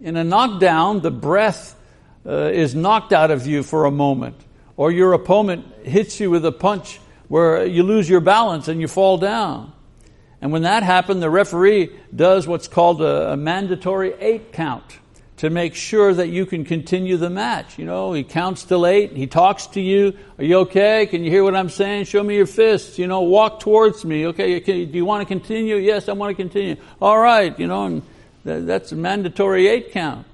In 0.00 0.16
a 0.16 0.24
knockdown, 0.24 0.98
the 0.98 1.12
breath 1.12 1.78
uh, 2.26 2.50
is 2.52 2.74
knocked 2.74 3.12
out 3.12 3.30
of 3.30 3.46
you 3.46 3.62
for 3.62 3.84
a 3.84 3.92
moment, 3.92 4.34
or 4.76 4.90
your 4.90 5.12
opponent 5.12 5.64
hits 5.84 6.18
you 6.18 6.28
with 6.28 6.44
a 6.44 6.50
punch 6.50 6.98
where 7.28 7.64
you 7.64 7.84
lose 7.84 8.10
your 8.10 8.20
balance 8.20 8.66
and 8.66 8.80
you 8.80 8.88
fall 8.88 9.16
down. 9.16 9.74
And 10.40 10.52
when 10.52 10.62
that 10.62 10.82
happens, 10.82 11.20
the 11.20 11.30
referee 11.30 11.90
does 12.14 12.46
what's 12.46 12.68
called 12.68 13.02
a, 13.02 13.32
a 13.32 13.36
mandatory 13.36 14.14
eight 14.20 14.52
count 14.52 14.98
to 15.38 15.50
make 15.50 15.74
sure 15.74 16.12
that 16.12 16.28
you 16.28 16.46
can 16.46 16.64
continue 16.64 17.16
the 17.16 17.30
match. 17.30 17.78
You 17.78 17.84
know, 17.84 18.12
he 18.12 18.24
counts 18.24 18.64
till 18.64 18.86
eight, 18.86 19.12
he 19.12 19.26
talks 19.26 19.66
to 19.68 19.80
you. 19.80 20.16
Are 20.36 20.44
you 20.44 20.58
okay? 20.60 21.06
Can 21.06 21.22
you 21.24 21.30
hear 21.30 21.44
what 21.44 21.54
I'm 21.54 21.70
saying? 21.70 22.04
Show 22.04 22.22
me 22.22 22.36
your 22.36 22.46
fists. 22.46 22.98
You 22.98 23.06
know, 23.06 23.22
walk 23.22 23.60
towards 23.60 24.04
me. 24.04 24.26
Okay, 24.26 24.58
do 24.60 24.96
you 24.96 25.04
want 25.04 25.22
to 25.22 25.26
continue? 25.26 25.76
Yes, 25.76 26.08
I 26.08 26.12
want 26.12 26.36
to 26.36 26.42
continue. 26.42 26.76
All 27.00 27.18
right, 27.18 27.56
you 27.58 27.68
know, 27.68 27.86
and 27.86 28.02
that's 28.44 28.90
a 28.92 28.96
mandatory 28.96 29.68
eight 29.68 29.92
count. 29.92 30.26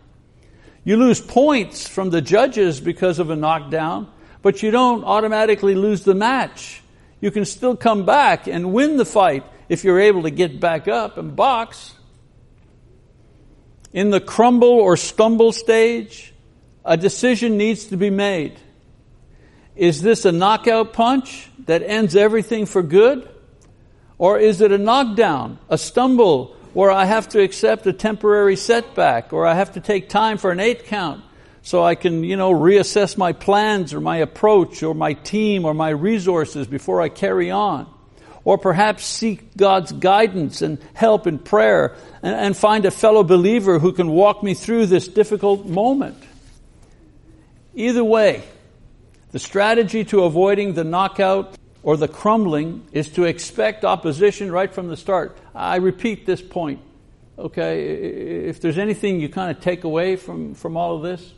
You 0.85 0.97
lose 0.97 1.21
points 1.21 1.89
from 1.89 2.11
the 2.11 2.21
judges 2.21 2.81
because 2.81 3.19
of 3.19 3.31
a 3.31 3.37
knockdown, 3.37 4.11
but 4.43 4.63
you 4.63 4.71
don't 4.71 5.05
automatically 5.05 5.75
lose 5.75 6.05
the 6.05 6.15
match. 6.15 6.83
You 7.21 7.31
can 7.31 7.47
still 7.47 7.77
come 7.77 8.05
back 8.05 8.47
and 8.47 8.73
win 8.73 8.99
the 8.99 9.07
fight 9.07 9.45
if 9.69 9.85
you're 9.85 10.01
able 10.01 10.23
to 10.23 10.31
get 10.31 10.61
back 10.61 10.89
up 10.89 11.19
and 11.19 11.35
box. 11.35 11.95
In 13.93 14.11
the 14.11 14.21
crumble 14.21 14.69
or 14.69 14.97
stumble 14.97 15.53
stage, 15.53 16.33
a 16.85 16.97
decision 16.97 17.57
needs 17.57 17.87
to 17.87 17.97
be 17.97 18.11
made. 18.11 18.59
Is 19.77 20.03
this 20.03 20.25
a 20.25 20.33
knockout 20.33 20.93
punch 20.93 21.49
that 21.67 21.83
ends 21.83 22.15
everything 22.15 22.67
for 22.67 22.83
good? 22.83 23.29
Or 24.19 24.39
is 24.39 24.61
it 24.61 24.73
a 24.73 24.79
knockdown, 24.79 25.59
a 25.69 25.79
stumble, 25.79 26.57
where 26.73 26.91
I 26.91 27.05
have 27.05 27.29
to 27.31 27.41
accept 27.41 27.87
a 27.87 27.93
temporary 27.93 28.57
setback, 28.57 29.33
or 29.33 29.47
I 29.47 29.55
have 29.55 29.73
to 29.73 29.81
take 29.81 30.09
time 30.09 30.39
for 30.39 30.51
an 30.51 30.61
eight 30.61 30.87
count 30.87 31.25
so 31.63 31.85
I 31.85 31.95
can, 31.95 32.25
you 32.25 32.37
know, 32.37 32.53
reassess 32.53 33.17
my 33.17 33.33
plans 33.33 33.95
or 33.95 34.01
my 34.01 34.19
approach 34.19 34.83
or 34.83 34.95
my 34.95 35.13
team 35.13 35.65
or 35.65 35.73
my 35.73 35.91
resources 35.91 36.67
before 36.67 37.01
I 37.01 37.09
carry 37.09 37.51
on? 37.51 37.93
Or 38.45 38.59
perhaps 38.59 39.05
seek 39.05 39.57
God's 39.57 39.93
guidance 39.93 40.63
and 40.63 40.79
help 40.93 41.27
in 41.27 41.39
prayer 41.39 41.97
and, 42.23 42.35
and 42.35 42.57
find 42.57 42.85
a 42.85 42.91
fellow 42.91 43.23
believer 43.23 43.79
who 43.79 43.93
can 43.93 44.11
walk 44.11 44.43
me 44.43 44.55
through 44.55 44.87
this 44.87 45.09
difficult 45.09 45.67
moment. 45.67 46.23
Either 47.75 48.05
way, 48.05 48.45
the 49.33 49.39
strategy 49.39 50.05
to 50.05 50.25
avoiding 50.25 50.75
the 50.75 50.85
knockout 50.85 51.57
or 51.83 51.97
the 51.97 52.09
crumbling 52.09 52.87
is 52.93 53.09
to 53.11 53.25
expect 53.25 53.85
opposition 53.85 54.53
right 54.53 54.73
from 54.73 54.89
the 54.89 54.97
start. 54.97 55.37
I 55.55 55.77
repeat 55.77 56.27
this 56.27 56.41
point. 56.41 56.81
Okay, 57.37 57.85
if 58.47 58.61
there's 58.61 58.79
anything 58.79 59.21
you 59.21 59.29
kind 59.29 59.51
of 59.55 59.63
take 59.63 59.83
away 59.83 60.15
from, 60.17 60.55
from 60.55 60.77
all 60.77 60.97
of 60.97 61.03
this, 61.03 61.33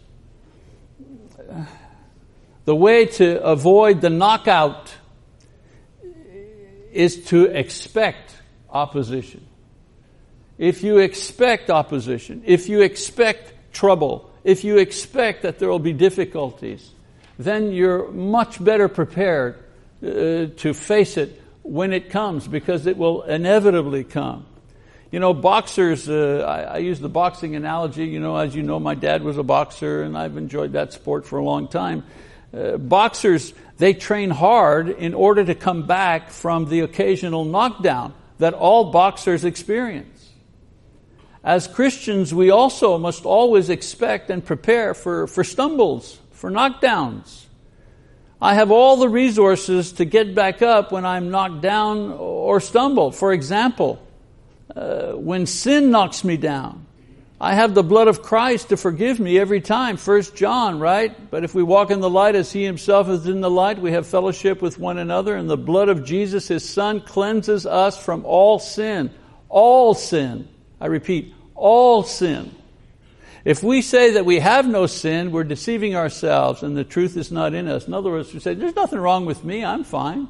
the 2.66 2.74
way 2.74 3.06
to 3.06 3.42
avoid 3.42 4.02
the 4.02 4.10
knockout 4.10 4.94
is 6.96 7.26
to 7.26 7.44
expect 7.44 8.34
opposition. 8.70 9.46
If 10.58 10.82
you 10.82 10.98
expect 10.98 11.70
opposition, 11.70 12.42
if 12.46 12.68
you 12.68 12.80
expect 12.80 13.52
trouble, 13.72 14.30
if 14.42 14.64
you 14.64 14.78
expect 14.78 15.42
that 15.42 15.58
there 15.58 15.68
will 15.68 15.78
be 15.78 15.92
difficulties, 15.92 16.90
then 17.38 17.72
you're 17.72 18.10
much 18.10 18.62
better 18.62 18.88
prepared 18.88 19.56
uh, 20.02 20.46
to 20.56 20.72
face 20.74 21.16
it 21.16 21.42
when 21.62 21.92
it 21.92 22.10
comes 22.10 22.48
because 22.48 22.86
it 22.86 22.96
will 22.96 23.22
inevitably 23.22 24.04
come. 24.04 24.46
You 25.10 25.20
know, 25.20 25.34
boxers, 25.34 26.08
uh, 26.08 26.44
I, 26.46 26.60
I, 26.74 26.78
use 26.78 26.98
the 26.98 27.08
boxing 27.08 27.54
analogy. 27.54 28.06
You 28.06 28.20
know, 28.20 28.36
as 28.36 28.54
you 28.54 28.62
know, 28.62 28.80
my 28.80 28.94
dad 28.94 29.22
was 29.22 29.38
a 29.38 29.42
boxer 29.42 30.02
and 30.02 30.16
I've 30.16 30.36
enjoyed 30.36 30.72
that 30.72 30.92
sport 30.92 31.26
for 31.26 31.38
a 31.38 31.44
long 31.44 31.68
time. 31.68 32.04
Uh, 32.52 32.76
boxers, 32.76 33.52
they 33.78 33.94
train 33.94 34.30
hard 34.30 34.88
in 34.88 35.14
order 35.14 35.44
to 35.44 35.54
come 35.54 35.86
back 35.86 36.30
from 36.30 36.68
the 36.68 36.80
occasional 36.80 37.44
knockdown 37.44 38.14
that 38.38 38.54
all 38.54 38.90
boxers 38.90 39.44
experience. 39.44 40.30
As 41.44 41.68
Christians, 41.68 42.34
we 42.34 42.50
also 42.50 42.98
must 42.98 43.24
always 43.24 43.70
expect 43.70 44.30
and 44.30 44.44
prepare 44.44 44.94
for, 44.94 45.26
for 45.26 45.44
stumbles, 45.44 46.18
for 46.32 46.50
knockdowns. 46.50 47.44
I 48.40 48.54
have 48.54 48.70
all 48.70 48.96
the 48.96 49.08
resources 49.08 49.92
to 49.92 50.04
get 50.04 50.34
back 50.34 50.60
up 50.60 50.92
when 50.92 51.06
I'm 51.06 51.30
knocked 51.30 51.60
down 51.60 52.12
or 52.12 52.60
stumble. 52.60 53.10
For 53.10 53.32
example, 53.32 54.02
uh, 54.74 55.12
when 55.12 55.46
sin 55.46 55.90
knocks 55.90 56.24
me 56.24 56.36
down, 56.36 56.85
I 57.40 57.54
have 57.54 57.74
the 57.74 57.82
blood 57.82 58.08
of 58.08 58.22
Christ 58.22 58.70
to 58.70 58.76
forgive 58.76 59.20
me 59.20 59.38
every 59.38 59.60
time. 59.60 59.98
First 59.98 60.34
John, 60.34 60.78
right? 60.78 61.30
But 61.30 61.44
if 61.44 61.54
we 61.54 61.62
walk 61.62 61.90
in 61.90 62.00
the 62.00 62.08
light 62.08 62.34
as 62.34 62.50
He 62.50 62.64
Himself 62.64 63.08
is 63.08 63.26
in 63.26 63.42
the 63.42 63.50
light, 63.50 63.78
we 63.78 63.92
have 63.92 64.06
fellowship 64.06 64.62
with 64.62 64.78
one 64.78 64.96
another, 64.96 65.36
and 65.36 65.48
the 65.48 65.56
blood 65.56 65.90
of 65.90 66.04
Jesus, 66.04 66.48
His 66.48 66.66
Son, 66.66 67.00
cleanses 67.00 67.66
us 67.66 68.02
from 68.02 68.24
all 68.24 68.58
sin. 68.58 69.10
All 69.50 69.94
sin. 69.94 70.48
I 70.80 70.86
repeat, 70.86 71.34
all 71.54 72.02
sin. 72.02 72.54
If 73.44 73.62
we 73.62 73.80
say 73.80 74.12
that 74.12 74.26
we 74.26 74.40
have 74.40 74.66
no 74.66 74.86
sin, 74.86 75.30
we're 75.30 75.44
deceiving 75.44 75.94
ourselves 75.94 76.64
and 76.64 76.76
the 76.76 76.82
truth 76.82 77.16
is 77.16 77.30
not 77.30 77.54
in 77.54 77.68
us. 77.68 77.86
In 77.86 77.94
other 77.94 78.10
words, 78.10 78.34
we 78.34 78.40
say, 78.40 78.54
there's 78.54 78.74
nothing 78.74 78.98
wrong 78.98 79.24
with 79.24 79.44
me, 79.44 79.64
I'm 79.64 79.84
fine. 79.84 80.26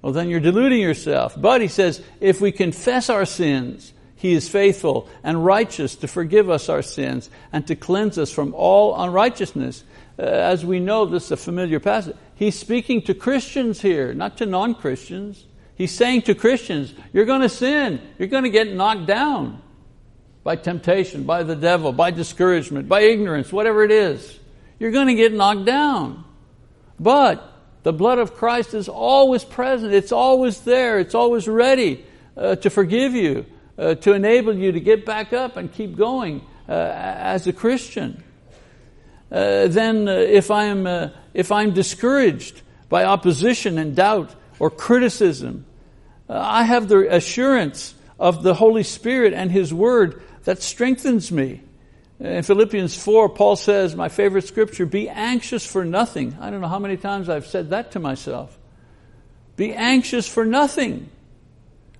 Well, 0.00 0.14
then 0.14 0.30
you're 0.30 0.40
deluding 0.40 0.80
yourself. 0.80 1.38
But 1.38 1.60
he 1.60 1.68
says, 1.68 2.02
if 2.18 2.40
we 2.40 2.52
confess 2.52 3.10
our 3.10 3.26
sins, 3.26 3.92
he 4.16 4.32
is 4.32 4.48
faithful 4.48 5.08
and 5.22 5.44
righteous 5.44 5.94
to 5.96 6.08
forgive 6.08 6.50
us 6.50 6.68
our 6.68 6.82
sins 6.82 7.30
and 7.52 7.66
to 7.66 7.76
cleanse 7.76 8.18
us 8.18 8.32
from 8.32 8.54
all 8.54 8.98
unrighteousness. 9.00 9.84
Uh, 10.18 10.22
as 10.22 10.64
we 10.64 10.80
know, 10.80 11.04
this 11.04 11.26
is 11.26 11.32
a 11.32 11.36
familiar 11.36 11.78
passage. 11.78 12.16
He's 12.34 12.58
speaking 12.58 13.02
to 13.02 13.14
Christians 13.14 13.80
here, 13.80 14.14
not 14.14 14.38
to 14.38 14.46
non 14.46 14.74
Christians. 14.74 15.44
He's 15.76 15.92
saying 15.92 16.22
to 16.22 16.34
Christians, 16.34 16.94
you're 17.12 17.26
going 17.26 17.42
to 17.42 17.50
sin, 17.50 18.00
you're 18.18 18.28
going 18.28 18.44
to 18.44 18.50
get 18.50 18.72
knocked 18.72 19.06
down 19.06 19.60
by 20.42 20.56
temptation, 20.56 21.24
by 21.24 21.42
the 21.42 21.56
devil, 21.56 21.92
by 21.92 22.10
discouragement, 22.10 22.88
by 22.88 23.02
ignorance, 23.02 23.52
whatever 23.52 23.84
it 23.84 23.90
is. 23.90 24.38
You're 24.78 24.92
going 24.92 25.08
to 25.08 25.14
get 25.14 25.34
knocked 25.34 25.66
down. 25.66 26.24
But 26.98 27.52
the 27.82 27.92
blood 27.92 28.18
of 28.18 28.34
Christ 28.34 28.72
is 28.72 28.88
always 28.88 29.44
present. 29.44 29.92
It's 29.92 30.12
always 30.12 30.60
there. 30.60 30.98
It's 30.98 31.14
always 31.14 31.46
ready 31.46 32.04
uh, 32.36 32.56
to 32.56 32.70
forgive 32.70 33.12
you, 33.12 33.44
uh, 33.78 33.94
to 33.96 34.12
enable 34.12 34.56
you 34.56 34.72
to 34.72 34.80
get 34.80 35.04
back 35.04 35.32
up 35.32 35.56
and 35.56 35.72
keep 35.72 35.96
going 35.96 36.42
uh, 36.68 36.72
as 36.72 37.46
a 37.46 37.52
Christian. 37.52 38.22
Uh, 39.30 39.66
then 39.66 40.08
uh, 40.08 40.12
if 40.12 40.50
I'm, 40.50 40.86
uh, 40.86 41.10
if 41.34 41.50
I'm 41.52 41.72
discouraged 41.72 42.62
by 42.88 43.04
opposition 43.04 43.78
and 43.78 43.94
doubt 43.94 44.34
or 44.58 44.70
criticism, 44.70 45.66
I 46.28 46.64
have 46.64 46.88
the 46.88 47.14
assurance 47.14 47.94
of 48.18 48.42
the 48.42 48.54
Holy 48.54 48.82
Spirit 48.82 49.32
and 49.32 49.50
His 49.50 49.72
Word 49.72 50.22
that 50.44 50.62
strengthens 50.62 51.30
me. 51.30 51.62
In 52.18 52.42
Philippians 52.42 52.96
4, 52.96 53.28
Paul 53.28 53.56
says, 53.56 53.94
my 53.94 54.08
favorite 54.08 54.46
scripture, 54.46 54.86
be 54.86 55.08
anxious 55.08 55.66
for 55.66 55.84
nothing. 55.84 56.36
I 56.40 56.50
don't 56.50 56.62
know 56.62 56.68
how 56.68 56.78
many 56.78 56.96
times 56.96 57.28
I've 57.28 57.46
said 57.46 57.70
that 57.70 57.92
to 57.92 57.98
myself. 57.98 58.56
Be 59.56 59.74
anxious 59.74 60.26
for 60.26 60.44
nothing. 60.44 61.10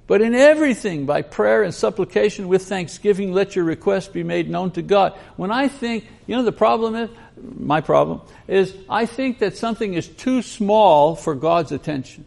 But 0.07 0.23
in 0.23 0.35
everything, 0.35 1.05
by 1.05 1.23
prayer 1.23 1.63
and 1.65 1.75
supplication 1.75 2.47
with 2.47 2.63
thanksgiving, 2.63 3.33
let 3.33 3.57
your 3.57 3.65
requests 3.65 4.09
be 4.09 4.23
made 4.23 4.49
known 4.49 4.71
to 4.73 4.83
God. 4.83 5.15
When 5.37 5.51
I 5.51 5.67
think, 5.67 6.07
you 6.27 6.37
know, 6.37 6.45
the 6.45 6.53
problem 6.53 6.95
is, 6.95 7.11
my 7.37 7.81
problem, 7.81 8.21
is 8.47 8.75
I 8.89 9.07
think 9.07 9.41
that 9.41 9.57
something 9.57 9.95
is 9.95 10.07
too 10.07 10.43
small 10.43 11.17
for 11.17 11.35
God's 11.35 11.73
attention. 11.73 12.25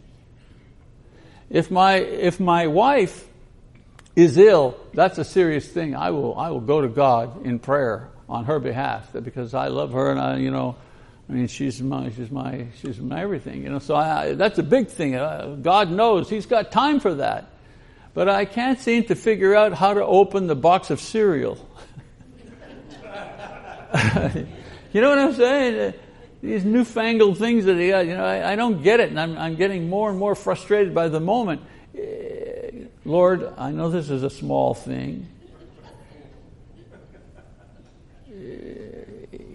If 1.48 1.70
my, 1.70 1.94
if 1.96 2.38
my 2.38 2.66
wife 2.66 3.26
is 4.14 4.36
ill, 4.36 4.76
that's 4.92 5.18
a 5.18 5.24
serious 5.24 5.66
thing. 5.66 5.96
I 5.96 6.10
will, 6.10 6.38
I 6.38 6.50
will 6.50 6.60
go 6.60 6.82
to 6.82 6.88
God 6.88 7.46
in 7.46 7.58
prayer 7.58 8.10
on 8.28 8.44
her 8.44 8.60
behalf 8.60 9.10
because 9.12 9.54
I 9.54 9.68
love 9.68 9.92
her 9.92 10.10
and 10.10 10.20
I, 10.20 10.36
you 10.36 10.50
know, 10.50 10.76
I 11.28 11.32
mean, 11.32 11.46
she's 11.46 11.80
my, 11.80 12.10
she's 12.10 12.30
my, 12.30 12.66
she's 12.80 12.98
my 12.98 13.22
everything, 13.22 13.62
you 13.62 13.70
know. 13.70 13.78
So 13.78 13.94
I, 13.94 14.32
that's 14.32 14.58
a 14.58 14.64
big 14.64 14.88
thing. 14.88 15.14
Uh, 15.14 15.56
God 15.62 15.90
knows 15.90 16.28
He's 16.28 16.46
got 16.46 16.72
time 16.72 16.98
for 16.98 17.14
that, 17.14 17.49
but 18.14 18.28
I 18.28 18.44
can't 18.44 18.78
seem 18.78 19.04
to 19.04 19.14
figure 19.14 19.54
out 19.54 19.72
how 19.72 19.94
to 19.94 20.04
open 20.04 20.46
the 20.46 20.56
box 20.56 20.90
of 20.90 21.00
cereal. 21.00 21.56
you 24.92 25.00
know 25.00 25.08
what 25.10 25.18
I'm 25.18 25.34
saying? 25.34 25.80
Uh, 25.80 25.92
these 26.42 26.64
newfangled 26.64 27.38
things 27.38 27.66
that 27.66 27.76
he 27.76 27.88
got, 27.88 28.06
you 28.06 28.16
know, 28.16 28.24
I, 28.24 28.52
I 28.52 28.56
don't 28.56 28.82
get 28.82 29.00
it, 29.00 29.10
and 29.10 29.20
I'm, 29.20 29.36
I'm 29.36 29.56
getting 29.56 29.88
more 29.88 30.10
and 30.10 30.18
more 30.18 30.34
frustrated 30.34 30.94
by 30.94 31.08
the 31.08 31.20
moment. 31.20 31.62
Uh, 31.94 32.00
Lord, 33.04 33.52
I 33.58 33.72
know 33.72 33.90
this 33.90 34.10
is 34.10 34.22
a 34.22 34.30
small 34.30 34.74
thing. 34.74 35.28
Uh, 38.28 38.32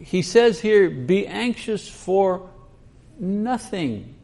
he 0.03 0.21
says 0.21 0.59
here, 0.59 0.89
be 0.89 1.25
anxious 1.27 1.89
for 1.89 2.49
nothing. 3.19 4.15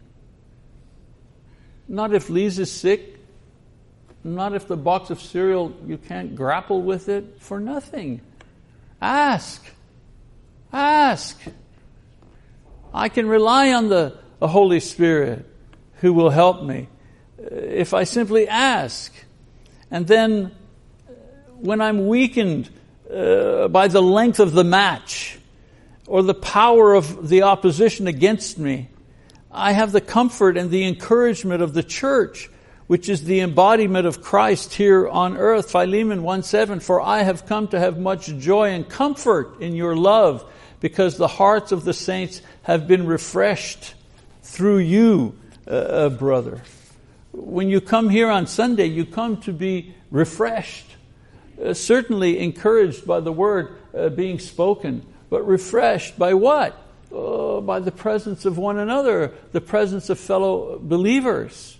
Not 1.87 2.13
if 2.13 2.29
Lise 2.29 2.59
is 2.59 2.71
sick, 2.71 3.20
not 4.23 4.53
if 4.53 4.67
the 4.67 4.77
box 4.77 5.09
of 5.09 5.19
cereal, 5.19 5.75
you 5.85 5.97
can't 5.97 6.35
grapple 6.35 6.81
with 6.81 7.09
it, 7.09 7.37
for 7.39 7.59
nothing. 7.59 8.21
Ask. 9.01 9.63
Ask. 10.71 11.39
I 12.93 13.09
can 13.09 13.27
rely 13.27 13.73
on 13.73 13.89
the, 13.89 14.17
the 14.39 14.47
Holy 14.47 14.79
Spirit 14.79 15.45
who 16.01 16.13
will 16.13 16.29
help 16.29 16.63
me 16.63 16.87
if 17.37 17.93
I 17.93 18.03
simply 18.03 18.47
ask. 18.47 19.13
And 19.89 20.07
then 20.07 20.51
when 21.57 21.81
I'm 21.81 22.07
weakened 22.07 22.69
uh, 23.11 23.67
by 23.67 23.87
the 23.87 24.01
length 24.01 24.39
of 24.39 24.53
the 24.53 24.63
match 24.63 25.37
or 26.07 26.23
the 26.23 26.33
power 26.33 26.93
of 26.93 27.29
the 27.29 27.43
opposition 27.43 28.07
against 28.07 28.57
me, 28.57 28.89
I 29.51 29.73
have 29.73 29.91
the 29.91 30.01
comfort 30.01 30.57
and 30.57 30.71
the 30.71 30.85
encouragement 30.85 31.61
of 31.61 31.73
the 31.73 31.83
church, 31.83 32.49
which 32.91 33.07
is 33.07 33.23
the 33.23 33.39
embodiment 33.39 34.05
of 34.05 34.21
Christ 34.21 34.73
here 34.73 35.07
on 35.07 35.37
earth. 35.37 35.71
Philemon 35.71 36.23
1 36.23 36.43
7, 36.43 36.81
for 36.81 36.99
I 36.99 37.23
have 37.23 37.45
come 37.45 37.69
to 37.69 37.79
have 37.79 37.97
much 37.97 38.27
joy 38.37 38.71
and 38.71 38.87
comfort 38.87 39.61
in 39.61 39.75
your 39.75 39.95
love, 39.95 40.43
because 40.81 41.15
the 41.15 41.27
hearts 41.27 41.71
of 41.71 41.85
the 41.85 41.93
saints 41.93 42.41
have 42.63 42.89
been 42.89 43.05
refreshed 43.05 43.93
through 44.43 44.79
you, 44.79 45.39
uh, 45.65 45.71
uh 45.71 46.09
brother 46.09 46.61
when 47.31 47.69
you 47.69 47.81
come 47.81 48.09
here 48.09 48.29
on 48.29 48.47
Sunday, 48.47 48.85
you 48.85 49.05
come 49.05 49.37
to 49.37 49.53
be 49.53 49.95
refreshed, 50.09 50.85
uh, 51.63 51.73
certainly 51.73 52.39
encouraged 52.39 53.07
by 53.07 53.19
the 53.19 53.31
word 53.31 53.77
uh, 53.95 54.09
being 54.09 54.39
spoken, 54.39 55.05
but 55.29 55.47
refreshed 55.47 56.19
by 56.19 56.33
what? 56.33 56.77
Oh, 57.11 57.61
by 57.61 57.79
the 57.79 57.91
presence 57.91 58.45
of 58.45 58.57
one 58.57 58.77
another, 58.77 59.33
the 59.51 59.61
presence 59.61 60.09
of 60.09 60.19
fellow 60.19 60.79
believers. 60.81 61.77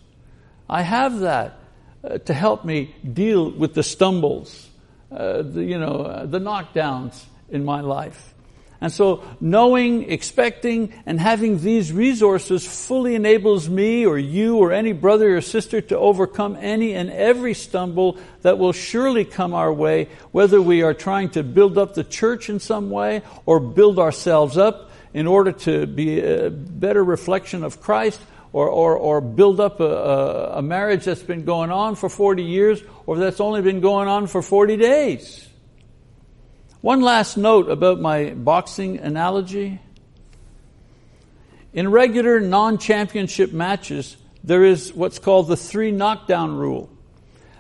I 0.72 0.84
have 0.84 1.20
that 1.20 1.60
uh, 2.02 2.18
to 2.20 2.34
help 2.34 2.64
me 2.64 2.96
deal 3.04 3.52
with 3.52 3.74
the 3.74 3.84
stumbles, 3.84 4.70
uh, 5.12 5.42
the, 5.42 5.64
you 5.64 5.78
know, 5.78 6.04
uh, 6.04 6.26
the 6.26 6.40
knockdowns 6.40 7.22
in 7.50 7.66
my 7.66 7.82
life. 7.82 8.34
And 8.80 8.92
so 8.92 9.22
knowing, 9.42 10.10
expecting, 10.10 10.94
and 11.06 11.20
having 11.20 11.60
these 11.60 11.92
resources 11.92 12.66
fully 12.66 13.16
enables 13.16 13.70
me 13.70 14.08
or 14.08 14.18
you 14.18 14.58
or 14.58 14.72
any 14.72 14.94
brother 14.94 15.36
or 15.38 15.42
sister 15.42 15.82
to 15.82 15.98
overcome 16.00 16.58
any 16.60 16.94
and 16.94 17.12
every 17.12 17.54
stumble 17.54 18.18
that 18.42 18.58
will 18.58 18.74
surely 18.74 19.26
come 19.26 19.54
our 19.54 19.72
way, 19.72 20.08
whether 20.32 20.60
we 20.60 20.84
are 20.84 20.96
trying 20.96 21.30
to 21.32 21.44
build 21.44 21.78
up 21.78 21.94
the 21.94 22.04
church 22.04 22.50
in 22.50 22.60
some 22.60 22.90
way 22.90 23.22
or 23.46 23.60
build 23.60 24.00
ourselves 24.00 24.58
up 24.58 24.90
in 25.14 25.28
order 25.28 25.52
to 25.52 25.86
be 25.86 26.22
a 26.22 26.50
better 26.50 27.04
reflection 27.04 27.64
of 27.64 27.82
Christ 27.82 28.20
or, 28.54 28.68
or, 28.68 28.96
or 28.96 29.22
build 29.22 29.60
up 29.60 29.80
a, 29.80 30.54
a 30.56 30.62
marriage 30.62 31.06
that's 31.06 31.24
been 31.24 31.46
going 31.46 31.72
on 31.72 31.96
for 31.96 32.10
40 32.10 32.44
years 32.44 32.82
or 33.06 33.18
that's 33.18 33.40
only 33.40 33.62
been 33.62 33.82
going 33.82 34.08
on 34.08 34.28
for 34.28 34.42
40 34.42 34.78
days. 34.78 35.48
One 36.82 37.02
last 37.02 37.38
note 37.38 37.70
about 37.70 38.00
my 38.00 38.32
boxing 38.32 38.98
analogy. 39.00 39.80
In 41.74 41.92
regular 41.92 42.40
non 42.40 42.78
championship 42.78 43.54
matches, 43.54 44.18
there 44.44 44.66
is 44.66 44.92
what's 44.94 45.20
called 45.20 45.48
the 45.48 45.56
three 45.56 45.92
knockdown 45.92 46.58
rule. 46.58 46.90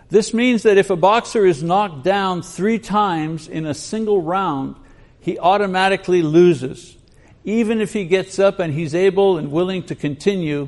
This 0.09 0.33
means 0.33 0.63
that 0.63 0.77
if 0.77 0.89
a 0.89 0.97
boxer 0.97 1.45
is 1.45 1.63
knocked 1.63 2.03
down 2.03 2.41
three 2.41 2.79
times 2.79 3.47
in 3.47 3.65
a 3.65 3.73
single 3.73 4.21
round, 4.21 4.75
he 5.21 5.39
automatically 5.39 6.21
loses. 6.21 6.97
Even 7.45 7.79
if 7.79 7.93
he 7.93 8.05
gets 8.05 8.37
up 8.37 8.59
and 8.59 8.73
he's 8.73 8.93
able 8.93 9.37
and 9.37 9.51
willing 9.51 9.83
to 9.83 9.95
continue, 9.95 10.67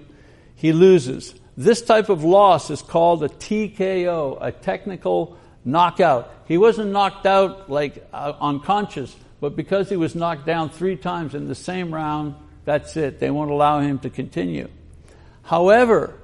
he 0.64 0.72
loses. 0.72 1.36
This 1.58 1.82
type 1.82 2.08
of 2.08 2.24
loss 2.24 2.70
is 2.70 2.82
called 2.82 3.22
a 3.22 3.28
TKO, 3.28 4.38
a 4.40 4.54
technical 4.54 5.38
knockout. 5.66 6.34
He 6.48 6.58
wasn't 6.58 6.94
knocked 6.94 7.26
out 7.26 7.70
like 7.70 8.08
uh, 8.14 8.32
unconscious, 8.40 9.14
but 9.42 9.58
because 9.58 9.90
he 9.90 9.98
was 9.98 10.16
knocked 10.16 10.46
down 10.46 10.70
three 10.70 10.96
times 10.96 11.36
in 11.36 11.50
the 11.50 11.54
same 11.54 11.94
round, 11.94 12.36
that's 12.64 12.96
it. 12.96 13.20
They 13.20 13.30
won't 13.30 13.52
allow 13.52 13.82
him 13.82 14.00
to 14.00 14.10
continue. 14.10 14.70
However, 15.42 16.18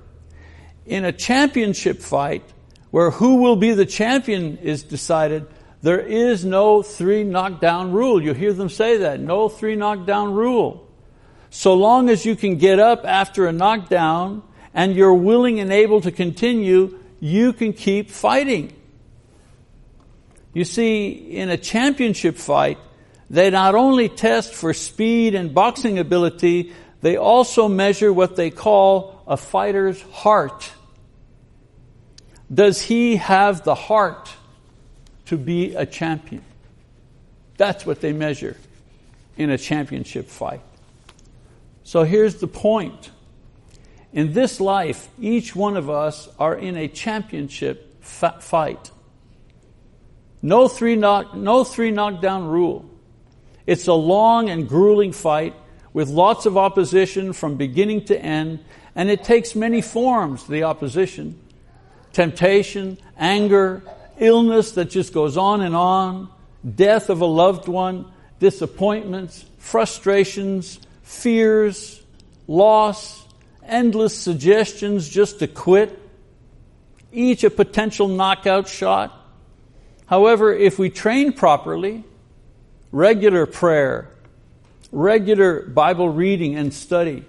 in 0.85 1.03
a 1.03 1.11
championship 1.11 1.99
fight, 1.99 2.45
where 2.91 3.11
who 3.11 3.41
will 3.41 3.57
be 3.57 3.73
the 3.73 3.85
champion 3.85 4.57
is 4.59 4.83
decided, 4.83 5.47
there 5.81 5.99
is 5.99 6.45
no 6.45 6.81
three 6.81 7.25
knockdown 7.25 7.91
rule. 7.91 8.23
You 8.23 8.33
hear 8.33 8.53
them 8.53 8.69
say 8.69 8.99
that. 8.99 9.19
No 9.19 9.49
three 9.49 9.75
knockdown 9.75 10.31
rule. 10.33 10.88
So 11.49 11.73
long 11.73 12.09
as 12.09 12.25
you 12.25 12.35
can 12.35 12.57
get 12.57 12.79
up 12.79 13.05
after 13.05 13.47
a 13.47 13.51
knockdown 13.51 14.43
and 14.73 14.95
you're 14.95 15.13
willing 15.13 15.59
and 15.59 15.71
able 15.71 16.01
to 16.01 16.11
continue, 16.11 16.99
you 17.19 17.53
can 17.53 17.73
keep 17.73 18.09
fighting. 18.09 18.73
You 20.53 20.63
see, 20.65 21.09
in 21.09 21.49
a 21.49 21.57
championship 21.57 22.37
fight, 22.37 22.77
they 23.29 23.49
not 23.49 23.75
only 23.75 24.09
test 24.09 24.53
for 24.53 24.73
speed 24.73 25.35
and 25.35 25.53
boxing 25.53 25.99
ability, 25.99 26.73
they 27.01 27.17
also 27.17 27.67
measure 27.67 28.11
what 28.11 28.35
they 28.35 28.49
call 28.49 29.23
a 29.27 29.37
fighter's 29.37 30.01
heart. 30.01 30.71
Does 32.51 32.81
he 32.81 33.17
have 33.17 33.63
the 33.63 33.75
heart 33.75 34.29
to 35.27 35.37
be 35.37 35.75
a 35.75 35.85
champion? 35.85 36.43
That's 37.57 37.85
what 37.85 38.01
they 38.01 38.13
measure 38.13 38.57
in 39.37 39.51
a 39.51 39.57
championship 39.57 40.27
fight. 40.27 40.61
So 41.89 42.03
here's 42.03 42.35
the 42.35 42.45
point. 42.45 43.09
In 44.13 44.33
this 44.33 44.59
life, 44.59 45.09
each 45.19 45.55
one 45.55 45.75
of 45.75 45.89
us 45.89 46.29
are 46.37 46.53
in 46.53 46.77
a 46.77 46.87
championship 46.87 48.03
fight. 48.03 48.91
No 50.43 50.67
three, 50.67 50.95
knock, 50.95 51.33
no 51.33 51.63
three 51.63 51.89
knockdown 51.89 52.45
rule. 52.45 52.87
It's 53.65 53.87
a 53.87 53.95
long 53.95 54.51
and 54.51 54.69
grueling 54.69 55.13
fight 55.13 55.55
with 55.91 56.09
lots 56.09 56.45
of 56.45 56.59
opposition 56.59 57.33
from 57.33 57.55
beginning 57.55 58.05
to 58.05 58.23
end, 58.23 58.59
and 58.93 59.09
it 59.09 59.23
takes 59.23 59.55
many 59.55 59.81
forms, 59.81 60.45
the 60.45 60.65
opposition. 60.65 61.41
Temptation, 62.13 62.99
anger, 63.17 63.81
illness 64.19 64.73
that 64.73 64.91
just 64.91 65.11
goes 65.11 65.37
on 65.37 65.61
and 65.61 65.75
on, 65.75 66.29
death 66.75 67.09
of 67.09 67.21
a 67.21 67.25
loved 67.25 67.67
one, 67.67 68.05
disappointments, 68.39 69.43
frustrations, 69.57 70.79
fears, 71.09 72.01
loss, 72.47 73.25
endless 73.65 74.15
suggestions 74.15 75.09
just 75.09 75.39
to 75.39 75.47
quit, 75.47 75.99
each 77.11 77.43
a 77.43 77.49
potential 77.49 78.07
knockout 78.07 78.67
shot. 78.67 79.11
However, 80.05 80.53
if 80.53 80.77
we 80.77 80.91
train 80.91 81.33
properly, 81.33 82.03
regular 82.91 83.47
prayer, 83.47 84.07
regular 84.91 85.63
Bible 85.63 86.09
reading 86.09 86.55
and 86.55 86.71
study, 86.71 87.25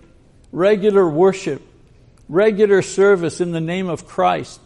regular 0.53 1.09
worship, 1.09 1.63
regular 2.29 2.83
service 2.83 3.41
in 3.41 3.53
the 3.53 3.63
name 3.63 3.89
of 3.89 4.07
Christ, 4.07 4.61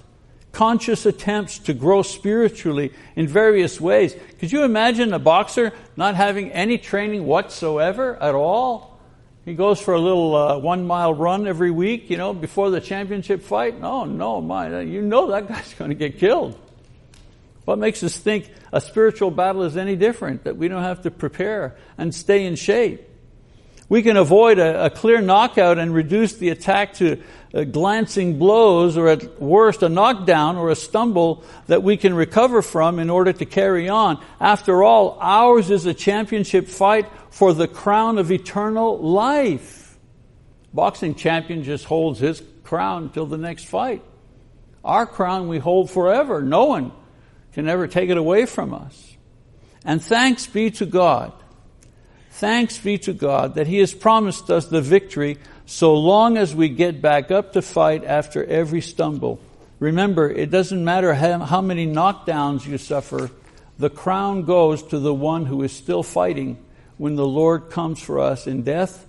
conscious 0.50 1.06
attempts 1.06 1.58
to 1.60 1.72
grow 1.72 2.02
spiritually 2.02 2.92
in 3.14 3.28
various 3.28 3.80
ways. 3.80 4.14
Could 4.40 4.50
you 4.50 4.64
imagine 4.64 5.12
a 5.12 5.20
boxer 5.20 5.72
not 5.96 6.16
having 6.16 6.50
any 6.50 6.78
training 6.78 7.26
whatsoever 7.26 8.20
at 8.20 8.34
all? 8.34 8.93
He 9.44 9.54
goes 9.54 9.78
for 9.78 9.92
a 9.92 10.00
little 10.00 10.34
uh, 10.34 10.58
one 10.58 10.86
mile 10.86 11.12
run 11.12 11.46
every 11.46 11.70
week, 11.70 12.08
you 12.08 12.16
know, 12.16 12.32
before 12.32 12.70
the 12.70 12.80
championship 12.80 13.42
fight. 13.42 13.78
No, 13.78 14.04
no, 14.04 14.40
my, 14.40 14.80
you 14.80 15.02
know 15.02 15.30
that 15.32 15.48
guy's 15.48 15.74
going 15.74 15.90
to 15.90 15.94
get 15.94 16.18
killed. 16.18 16.58
What 17.66 17.78
makes 17.78 18.02
us 18.02 18.16
think 18.16 18.50
a 18.72 18.80
spiritual 18.80 19.30
battle 19.30 19.62
is 19.62 19.76
any 19.76 19.96
different, 19.96 20.44
that 20.44 20.56
we 20.56 20.68
don't 20.68 20.82
have 20.82 21.02
to 21.02 21.10
prepare 21.10 21.76
and 21.98 22.14
stay 22.14 22.46
in 22.46 22.56
shape? 22.56 23.08
We 23.94 24.02
can 24.02 24.16
avoid 24.16 24.58
a, 24.58 24.86
a 24.86 24.90
clear 24.90 25.20
knockout 25.20 25.78
and 25.78 25.94
reduce 25.94 26.32
the 26.32 26.48
attack 26.48 26.94
to 26.94 27.22
uh, 27.54 27.62
glancing 27.62 28.40
blows 28.40 28.96
or 28.96 29.06
at 29.06 29.40
worst 29.40 29.84
a 29.84 29.88
knockdown 29.88 30.56
or 30.56 30.70
a 30.70 30.74
stumble 30.74 31.44
that 31.68 31.84
we 31.84 31.96
can 31.96 32.12
recover 32.12 32.60
from 32.60 32.98
in 32.98 33.08
order 33.08 33.32
to 33.32 33.44
carry 33.44 33.88
on. 33.88 34.20
After 34.40 34.82
all, 34.82 35.16
ours 35.20 35.70
is 35.70 35.86
a 35.86 35.94
championship 35.94 36.66
fight 36.66 37.06
for 37.30 37.52
the 37.52 37.68
crown 37.68 38.18
of 38.18 38.32
eternal 38.32 38.98
life. 38.98 39.96
Boxing 40.72 41.14
champion 41.14 41.62
just 41.62 41.84
holds 41.84 42.18
his 42.18 42.42
crown 42.64 43.10
till 43.10 43.26
the 43.26 43.38
next 43.38 43.66
fight. 43.66 44.02
Our 44.84 45.06
crown 45.06 45.46
we 45.46 45.60
hold 45.60 45.88
forever. 45.88 46.42
No 46.42 46.64
one 46.64 46.90
can 47.52 47.68
ever 47.68 47.86
take 47.86 48.10
it 48.10 48.16
away 48.16 48.46
from 48.46 48.74
us. 48.74 49.16
And 49.84 50.02
thanks 50.02 50.48
be 50.48 50.72
to 50.72 50.84
God. 50.84 51.32
Thanks 52.38 52.78
be 52.78 52.98
to 52.98 53.12
God 53.12 53.54
that 53.54 53.68
He 53.68 53.78
has 53.78 53.94
promised 53.94 54.50
us 54.50 54.66
the 54.66 54.82
victory 54.82 55.38
so 55.66 55.94
long 55.94 56.36
as 56.36 56.52
we 56.52 56.68
get 56.68 57.00
back 57.00 57.30
up 57.30 57.52
to 57.52 57.62
fight 57.62 58.04
after 58.04 58.44
every 58.44 58.80
stumble. 58.80 59.38
Remember, 59.78 60.28
it 60.28 60.50
doesn't 60.50 60.84
matter 60.84 61.14
how 61.14 61.60
many 61.60 61.86
knockdowns 61.86 62.66
you 62.66 62.76
suffer, 62.76 63.30
the 63.78 63.88
crown 63.88 64.42
goes 64.42 64.82
to 64.82 64.98
the 64.98 65.14
one 65.14 65.46
who 65.46 65.62
is 65.62 65.72
still 65.72 66.02
fighting 66.02 66.58
when 66.98 67.14
the 67.14 67.26
Lord 67.26 67.70
comes 67.70 68.00
for 68.00 68.18
us 68.18 68.48
in 68.48 68.64
death 68.64 69.06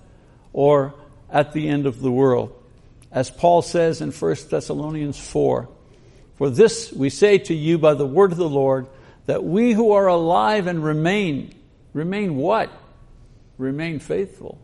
or 0.52 0.94
at 1.28 1.52
the 1.52 1.68
end 1.68 1.86
of 1.86 2.00
the 2.00 2.12
world. 2.12 2.52
As 3.10 3.28
Paul 3.28 3.60
says 3.60 4.00
in 4.00 4.12
1 4.12 4.36
Thessalonians 4.48 5.18
4, 5.18 5.68
for 6.36 6.48
this 6.48 6.92
we 6.92 7.10
say 7.10 7.38
to 7.38 7.54
you 7.54 7.76
by 7.76 7.94
the 7.94 8.06
word 8.06 8.30
of 8.30 8.38
the 8.38 8.48
Lord, 8.48 8.86
that 9.26 9.42
we 9.42 9.72
who 9.72 9.92
are 9.92 10.06
alive 10.06 10.68
and 10.68 10.84
remain, 10.84 11.52
remain 11.92 12.36
what? 12.36 12.70
Remain 13.58 13.98
faithful. 13.98 14.58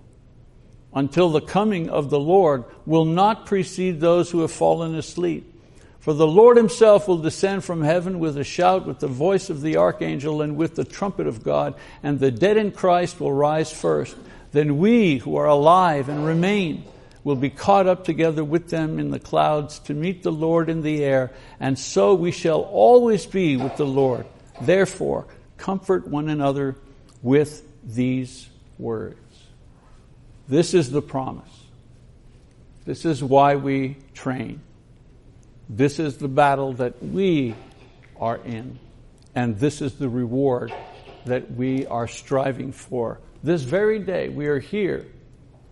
Until 0.95 1.31
the 1.31 1.41
coming 1.41 1.89
of 1.89 2.11
the 2.11 2.21
Lord 2.21 2.65
will 2.85 3.07
not 3.07 3.47
precede 3.47 4.01
those 4.01 4.31
who 4.31 4.41
have 4.41 4.53
fallen 4.53 4.95
asleep. 4.95 5.49
For 6.01 6.13
the 6.13 6.27
Lord 6.27 6.57
himself 6.57 7.07
will 7.07 7.19
descend 7.19 7.65
from 7.65 7.81
heaven 7.81 8.19
with 8.19 8.37
a 8.37 8.45
shout, 8.45 8.87
with 8.87 8.99
the 8.99 9.07
voice 9.07 9.51
of 9.51 9.63
the 9.63 9.77
archangel, 9.77 10.43
and 10.43 10.57
with 10.57 10.75
the 10.75 10.85
trumpet 10.85 11.29
of 11.29 11.45
God, 11.45 11.75
and 12.03 12.19
the 12.19 12.33
dead 12.33 12.57
in 12.57 12.73
Christ 12.73 13.21
will 13.21 13.33
rise 13.33 13.73
first. 13.73 14.17
Then 14.51 14.79
we 14.79 15.19
who 15.19 15.37
are 15.37 15.47
alive 15.47 16.09
and 16.09 16.27
remain 16.27 16.85
will 17.25 17.37
be 17.37 17.51
caught 17.51 17.87
up 17.87 18.05
together 18.05 18.43
with 18.43 18.69
them 18.69 18.99
in 18.99 19.13
the 19.13 19.21
clouds 19.21 19.79
to 19.79 19.95
meet 19.95 20.25
the 20.25 20.33
Lord 20.33 20.69
in 20.69 20.83
the 20.83 21.05
air, 21.05 21.31
and 21.61 21.79
so 21.79 22.15
we 22.15 22.33
shall 22.33 22.63
always 22.63 23.25
be 23.25 23.57
with 23.57 23.77
the 23.77 23.87
Lord. 23.87 24.27
Therefore, 24.61 25.27
comfort 25.57 26.09
one 26.09 26.29
another 26.29 26.77
with 27.23 27.63
these 27.85 28.49
words. 28.83 29.17
This 30.49 30.75
is 30.75 30.91
the 30.91 31.01
promise. 31.01 31.49
This 32.85 33.05
is 33.05 33.23
why 33.23 33.57
we 33.57 33.97
train. 34.13 34.61
This 35.69 35.99
is 35.99 36.19
the 36.19 36.29
battle 36.29 36.75
that 36.75 37.03
we 37.03 37.55
are 38.21 38.37
in. 38.37 38.79
And 39.35 39.59
this 39.59 39.81
is 39.81 39.95
the 39.95 40.09
reward 40.09 40.75
that 41.25 41.53
we 41.53 41.87
are 41.87 42.09
striving 42.09 42.73
for. 42.73 43.21
This 43.43 43.63
very 43.63 44.01
day, 44.01 44.29
we 44.29 44.47
are 44.49 44.59
here 44.59 45.07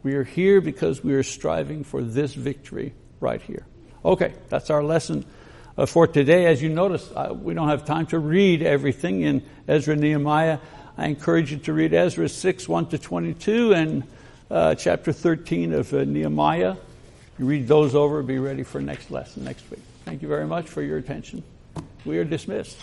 we 0.02 0.14
are 0.14 0.24
here 0.24 0.60
because 0.60 1.04
we 1.04 1.14
are 1.14 1.22
striving 1.22 1.84
for 1.84 2.02
this 2.02 2.34
victory 2.34 2.94
right 3.20 3.42
here. 3.42 3.66
Okay, 4.04 4.32
that's 4.48 4.70
our 4.70 4.82
lesson 4.82 5.26
uh, 5.76 5.86
for 5.86 6.06
today. 6.06 6.46
As 6.46 6.62
you 6.62 6.70
notice, 6.70 7.10
uh, 7.14 7.34
we 7.34 7.52
don't 7.52 7.68
have 7.68 7.84
time 7.84 8.06
to 8.06 8.18
read 8.18 8.62
everything 8.62 9.22
in 9.22 9.44
Ezra 9.68 9.96
Nehemiah. 9.96 10.58
I 11.00 11.06
encourage 11.06 11.50
you 11.50 11.56
to 11.60 11.72
read 11.72 11.94
Ezra 11.94 12.28
6, 12.28 12.68
1 12.68 12.88
to 12.88 12.98
22, 12.98 13.72
and 13.72 14.02
uh, 14.50 14.74
chapter 14.74 15.14
13 15.14 15.72
of 15.72 15.94
uh, 15.94 16.04
Nehemiah. 16.04 16.76
You 17.38 17.46
read 17.46 17.66
those 17.66 17.94
over, 17.94 18.22
be 18.22 18.38
ready 18.38 18.64
for 18.64 18.82
next 18.82 19.10
lesson 19.10 19.44
next 19.44 19.70
week. 19.70 19.80
Thank 20.04 20.20
you 20.20 20.28
very 20.28 20.46
much 20.46 20.66
for 20.68 20.82
your 20.82 20.98
attention. 20.98 21.42
We 22.04 22.18
are 22.18 22.24
dismissed. 22.24 22.76